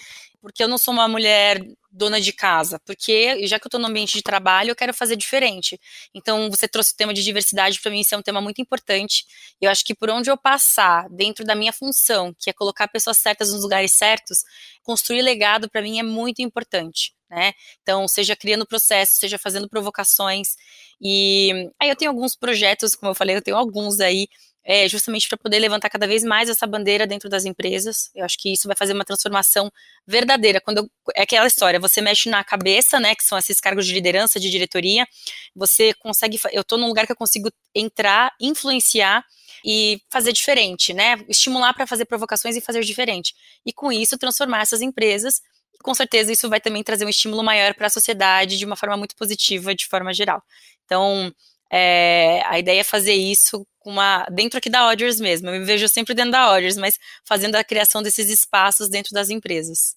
porque 0.47 0.63
eu 0.63 0.69
não 0.69 0.79
sou 0.79 0.95
uma 0.95 1.09
mulher 1.09 1.61
dona 1.91 2.21
de 2.21 2.33
casa, 2.33 2.79
porque 2.87 3.45
já 3.49 3.59
que 3.59 3.67
eu 3.67 3.69
estou 3.69 3.81
no 3.81 3.89
ambiente 3.89 4.13
de 4.13 4.23
trabalho, 4.23 4.71
eu 4.71 4.77
quero 4.77 4.95
fazer 4.95 5.17
diferente. 5.17 5.77
Então, 6.15 6.49
você 6.49 6.69
trouxe 6.69 6.93
o 6.93 6.97
tema 6.97 7.13
de 7.13 7.25
diversidade, 7.25 7.81
para 7.81 7.91
mim 7.91 7.99
isso 7.99 8.15
é 8.15 8.19
um 8.19 8.23
tema 8.23 8.41
muito 8.41 8.61
importante. 8.61 9.27
Eu 9.61 9.69
acho 9.69 9.85
que 9.85 9.93
por 9.93 10.09
onde 10.09 10.31
eu 10.31 10.37
passar, 10.37 11.09
dentro 11.11 11.45
da 11.45 11.57
minha 11.57 11.73
função, 11.73 12.33
que 12.39 12.49
é 12.49 12.53
colocar 12.53 12.87
pessoas 12.87 13.19
certas 13.19 13.53
nos 13.53 13.63
lugares 13.63 13.95
certos, 13.95 14.45
construir 14.85 15.21
legado 15.23 15.69
para 15.69 15.83
mim 15.83 15.99
é 15.99 16.03
muito 16.05 16.41
importante. 16.41 17.13
Né? 17.29 17.53
Então, 17.83 18.07
seja 18.07 18.37
criando 18.37 18.65
processos, 18.65 19.19
seja 19.19 19.39
fazendo 19.39 19.69
provocações. 19.69 20.55
E 21.01 21.73
aí 21.81 21.89
eu 21.89 21.97
tenho 21.97 22.13
alguns 22.13 22.37
projetos, 22.37 22.95
como 22.95 23.11
eu 23.11 23.17
falei, 23.17 23.35
eu 23.35 23.43
tenho 23.43 23.57
alguns 23.57 23.99
aí 23.99 24.29
é, 24.69 24.89
justamente 24.89 25.29
para 25.29 25.39
poder 25.39 25.61
levantar 25.61 25.89
cada 25.89 26.09
vez 26.09 26.25
mais 26.25 26.49
essa 26.49 26.67
bandeira 26.67 27.07
dentro 27.07 27.31
das 27.31 27.45
empresas. 27.45 28.11
Eu 28.13 28.25
acho 28.25 28.37
que 28.37 28.53
isso 28.53 28.67
vai 28.67 28.77
fazer 28.77 28.95
uma 28.95 29.05
transformação 29.05 29.71
verdadeira. 30.05 30.61
Quando 30.61 30.79
eu, 30.79 30.91
é 31.15 31.23
aquela 31.23 31.47
história, 31.47 31.79
você 31.79 32.01
mexe 32.01 32.29
na 32.29 32.43
cabeça, 32.43 32.99
né, 32.99 33.15
que 33.15 33.23
são 33.23 33.39
esses 33.39 33.61
cargos 33.61 33.87
de 33.87 33.95
liderança, 33.95 34.41
de 34.41 34.51
diretoria, 34.51 35.07
você 35.55 35.95
consegue, 35.95 36.37
eu 36.51 36.63
estou 36.63 36.77
num 36.77 36.89
lugar 36.89 37.07
que 37.07 37.13
eu 37.13 37.17
consigo 37.17 37.49
entrar, 37.73 38.33
influenciar 38.41 39.25
e 39.65 40.01
fazer 40.11 40.33
diferente, 40.33 40.93
né? 40.93 41.25
Estimular 41.29 41.73
para 41.73 41.87
fazer 41.87 42.05
provocações 42.05 42.57
e 42.57 42.61
fazer 42.61 42.83
diferente. 42.83 43.35
E 43.65 43.73
com 43.73 43.93
isso 43.93 44.19
transformar 44.19 44.63
essas 44.63 44.83
empresas 44.83 45.41
com 45.83 45.95
certeza 45.95 46.33
isso 46.33 46.49
vai 46.49 46.61
também 46.61 46.83
trazer 46.83 47.05
um 47.05 47.09
estímulo 47.09 47.45
maior 47.45 47.73
para 47.75 47.87
a 47.87 47.91
sociedade 47.91 48.59
de 48.59 48.65
uma 48.65 48.75
forma 48.75 48.97
muito 48.97 49.15
positiva, 49.15 49.73
de 49.73 49.87
forma 49.87 50.13
geral. 50.13 50.43
Então, 50.85 51.33
é, 51.71 52.43
a 52.47 52.59
ideia 52.59 52.81
é 52.81 52.85
fazer 52.85 53.15
isso 53.15 53.67
uma, 53.85 54.25
dentro 54.31 54.59
aqui 54.59 54.69
da 54.69 54.89
Odgers 54.89 55.21
mesmo. 55.21 55.49
Eu 55.49 55.61
me 55.61 55.65
vejo 55.65 55.89
sempre 55.89 56.15
dentro 56.15 56.33
da 56.33 56.53
Odgers, 56.53 56.77
mas 56.77 56.99
fazendo 57.25 57.57
a 57.57 57.65
criação 57.65 58.03
desses 58.03 58.29
espaços 58.29 58.89
dentro 58.89 59.13
das 59.13 59.31
empresas. 59.31 59.95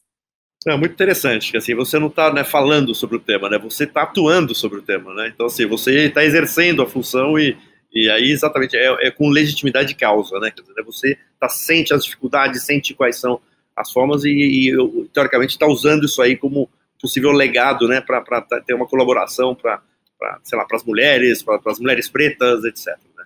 É 0.67 0.75
muito 0.75 0.91
interessante, 0.91 1.51
que 1.51 1.57
assim, 1.57 1.73
você 1.73 1.97
não 1.97 2.07
está 2.07 2.33
né, 2.33 2.43
falando 2.43 2.93
sobre 2.93 3.15
o 3.15 3.19
tema, 3.19 3.49
né? 3.49 3.57
Você 3.59 3.85
está 3.85 4.03
atuando 4.03 4.53
sobre 4.53 4.79
o 4.79 4.81
tema, 4.81 5.13
né? 5.13 5.31
Então, 5.33 5.45
assim, 5.45 5.65
você 5.65 6.07
está 6.07 6.23
exercendo 6.23 6.81
a 6.81 6.88
função 6.88 7.39
e, 7.39 7.57
e 7.93 8.09
aí 8.09 8.29
exatamente 8.29 8.75
é, 8.75 9.07
é 9.07 9.09
com 9.09 9.29
legitimidade 9.29 9.89
de 9.89 9.95
causa, 9.95 10.38
né? 10.39 10.51
Dizer, 10.53 10.73
né, 10.75 10.83
você 10.83 11.17
tá, 11.39 11.47
sente 11.47 11.93
as 11.93 12.03
dificuldades, 12.03 12.65
sente 12.65 12.93
quais 12.93 13.17
são 13.17 13.39
as 13.73 13.89
formas 13.91 14.25
e, 14.25 14.29
e 14.29 15.07
teoricamente 15.13 15.53
está 15.53 15.65
usando 15.65 16.05
isso 16.05 16.21
aí 16.21 16.35
como 16.35 16.69
possível 17.01 17.31
legado, 17.31 17.88
né? 17.88 18.01
Para 18.01 18.41
ter 18.65 18.73
uma 18.73 18.85
colaboração, 18.85 19.55
para 19.55 19.81
para, 20.20 20.40
sei 20.44 20.58
lá, 20.58 20.66
para 20.66 20.77
as 20.77 20.84
mulheres, 20.84 21.42
para 21.42 21.60
as 21.66 21.79
mulheres 21.79 22.10
pretas, 22.10 22.66
etc. 22.66 22.88
Né? 23.18 23.25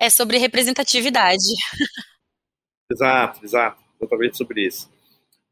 É 0.00 0.10
sobre 0.10 0.38
representatividade. 0.38 1.54
Exato, 2.90 3.44
exato, 3.44 3.82
totalmente 4.00 4.38
sobre 4.38 4.66
isso. 4.66 4.90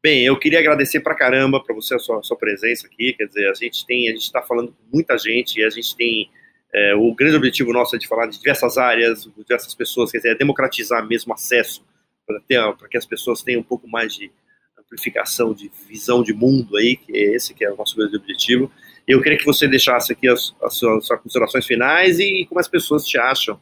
Bem, 0.01 0.25
eu 0.25 0.37
queria 0.39 0.59
agradecer 0.59 1.01
para 1.01 1.15
caramba 1.15 1.63
para 1.63 1.75
você 1.75 1.93
a 1.93 1.99
sua, 1.99 2.19
a 2.19 2.23
sua, 2.23 2.37
presença 2.37 2.87
aqui. 2.87 3.13
Quer 3.13 3.25
dizer, 3.25 3.49
a 3.49 3.53
gente 3.53 3.85
tem, 3.85 4.07
a 4.07 4.11
gente 4.11 4.23
está 4.23 4.41
falando 4.41 4.69
com 4.71 4.95
muita 4.95 5.17
gente 5.17 5.59
e 5.59 5.63
a 5.63 5.69
gente 5.69 5.95
tem 5.95 6.29
é, 6.73 6.95
o 6.95 7.13
grande 7.13 7.35
objetivo 7.35 7.71
nosso 7.71 7.95
é 7.95 7.99
de 7.99 8.07
falar 8.07 8.27
de 8.27 8.37
diversas 8.37 8.77
áreas, 8.77 9.29
diversas 9.37 9.73
pessoas, 9.75 10.11
quer 10.11 10.17
dizer, 10.17 10.31
é 10.31 10.35
democratizar 10.35 11.05
mesmo 11.05 11.33
acesso 11.33 11.85
para 12.25 12.87
que 12.89 12.97
as 12.97 13.05
pessoas 13.05 13.41
tenham 13.41 13.61
um 13.61 13.63
pouco 13.63 13.87
mais 13.87 14.13
de 14.13 14.31
amplificação 14.77 15.53
de 15.53 15.71
visão 15.87 16.21
de 16.23 16.33
mundo 16.33 16.77
aí, 16.77 16.95
que 16.95 17.15
é 17.15 17.35
esse 17.35 17.53
que 17.53 17.63
é 17.63 17.71
o 17.71 17.75
nosso 17.75 17.95
grande 17.95 18.17
objetivo. 18.17 18.71
Eu 19.07 19.21
queria 19.21 19.37
que 19.37 19.45
você 19.45 19.67
deixasse 19.67 20.11
aqui 20.11 20.27
as, 20.27 20.53
as, 20.61 20.75
suas, 20.75 20.97
as 20.97 21.07
suas, 21.07 21.21
considerações 21.21 21.65
finais 21.65 22.19
e 22.19 22.45
como 22.47 22.59
as 22.59 22.67
pessoas 22.67 23.05
te 23.05 23.17
acham, 23.17 23.59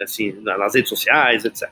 assim, 0.00 0.32
nas 0.42 0.74
redes 0.74 0.88
sociais, 0.88 1.44
etc. 1.44 1.68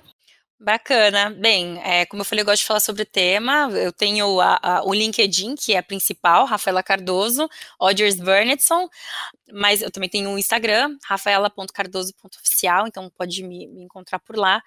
Bacana. 0.60 1.30
Bem, 1.30 1.80
é, 1.84 2.04
como 2.06 2.22
eu 2.22 2.24
falei, 2.24 2.42
eu 2.42 2.46
gosto 2.46 2.62
de 2.62 2.66
falar 2.66 2.80
sobre 2.80 3.02
o 3.02 3.06
tema. 3.06 3.70
Eu 3.72 3.92
tenho 3.92 4.40
a, 4.40 4.58
a, 4.60 4.84
o 4.84 4.92
LinkedIn, 4.92 5.54
que 5.54 5.72
é 5.72 5.78
a 5.78 5.82
principal, 5.84 6.46
Rafaela 6.46 6.82
Cardoso, 6.82 7.48
Odgers 7.78 8.16
Burnetson, 8.16 8.88
mas 9.52 9.82
eu 9.82 9.90
também 9.92 10.08
tenho 10.08 10.30
o 10.30 10.38
Instagram, 10.38 10.96
rafaela.cardoso.oficial, 11.04 12.88
então 12.88 13.08
pode 13.16 13.44
me, 13.44 13.68
me 13.68 13.84
encontrar 13.84 14.18
por 14.18 14.36
lá. 14.36 14.60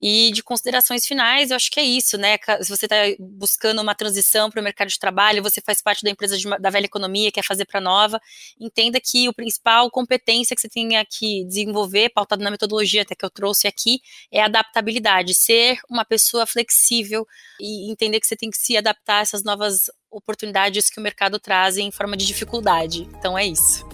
E 0.00 0.30
de 0.30 0.42
considerações 0.42 1.06
finais, 1.06 1.50
eu 1.50 1.56
acho 1.56 1.70
que 1.70 1.80
é 1.80 1.82
isso, 1.82 2.18
né? 2.18 2.36
Se 2.60 2.68
você 2.68 2.84
está 2.84 2.96
buscando 3.18 3.80
uma 3.80 3.94
transição 3.94 4.50
para 4.50 4.60
o 4.60 4.64
mercado 4.64 4.88
de 4.88 4.98
trabalho, 4.98 5.42
você 5.42 5.60
faz 5.60 5.80
parte 5.80 6.02
da 6.02 6.10
empresa 6.10 6.36
de, 6.36 6.46
da 6.58 6.68
velha 6.68 6.84
economia, 6.84 7.32
quer 7.32 7.42
fazer 7.42 7.64
para 7.64 7.80
nova, 7.80 8.20
entenda 8.60 9.00
que 9.00 9.28
o 9.28 9.32
principal 9.34 9.90
competência 9.90 10.54
que 10.54 10.60
você 10.60 10.68
tem 10.68 10.88
que 11.08 11.44
desenvolver, 11.46 12.10
pautado 12.10 12.44
na 12.44 12.50
metodologia 12.50 13.02
até 13.02 13.14
que 13.14 13.24
eu 13.24 13.30
trouxe 13.30 13.66
aqui, 13.66 14.00
é 14.30 14.42
a 14.42 14.46
adaptabilidade, 14.46 15.34
ser 15.34 15.78
uma 15.88 16.04
pessoa 16.04 16.46
flexível 16.46 17.26
e 17.58 17.90
entender 17.90 18.20
que 18.20 18.26
você 18.26 18.36
tem 18.36 18.50
que 18.50 18.58
se 18.58 18.76
adaptar 18.76 19.18
a 19.18 19.22
essas 19.22 19.42
novas 19.42 19.90
oportunidades 20.10 20.90
que 20.90 21.00
o 21.00 21.02
mercado 21.02 21.38
traz 21.38 21.78
em 21.78 21.90
forma 21.90 22.16
de 22.16 22.26
dificuldade. 22.26 23.08
Então 23.18 23.36
é 23.36 23.46
isso. 23.46 23.86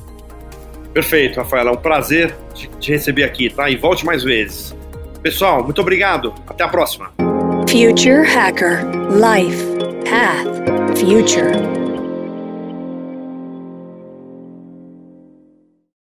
Perfeito, 0.93 1.37
Rafaela. 1.37 1.71
É 1.71 1.73
um 1.73 1.81
prazer 1.81 2.37
te 2.79 2.91
receber 2.91 3.25
aqui, 3.25 3.49
tá? 3.49 3.71
E 3.71 3.77
volte 3.77 4.05
mais 4.05 4.23
vezes. 4.23 4.75
Pessoal, 5.23 5.63
muito 5.63 5.81
obrigado. 5.81 6.35
Até 6.47 6.65
a 6.65 6.69
próxima. 6.69 7.11
Future 7.69 8.27
Hacker 8.27 8.85
Life 9.13 9.65
Path 10.05 10.99
Future 10.99 11.82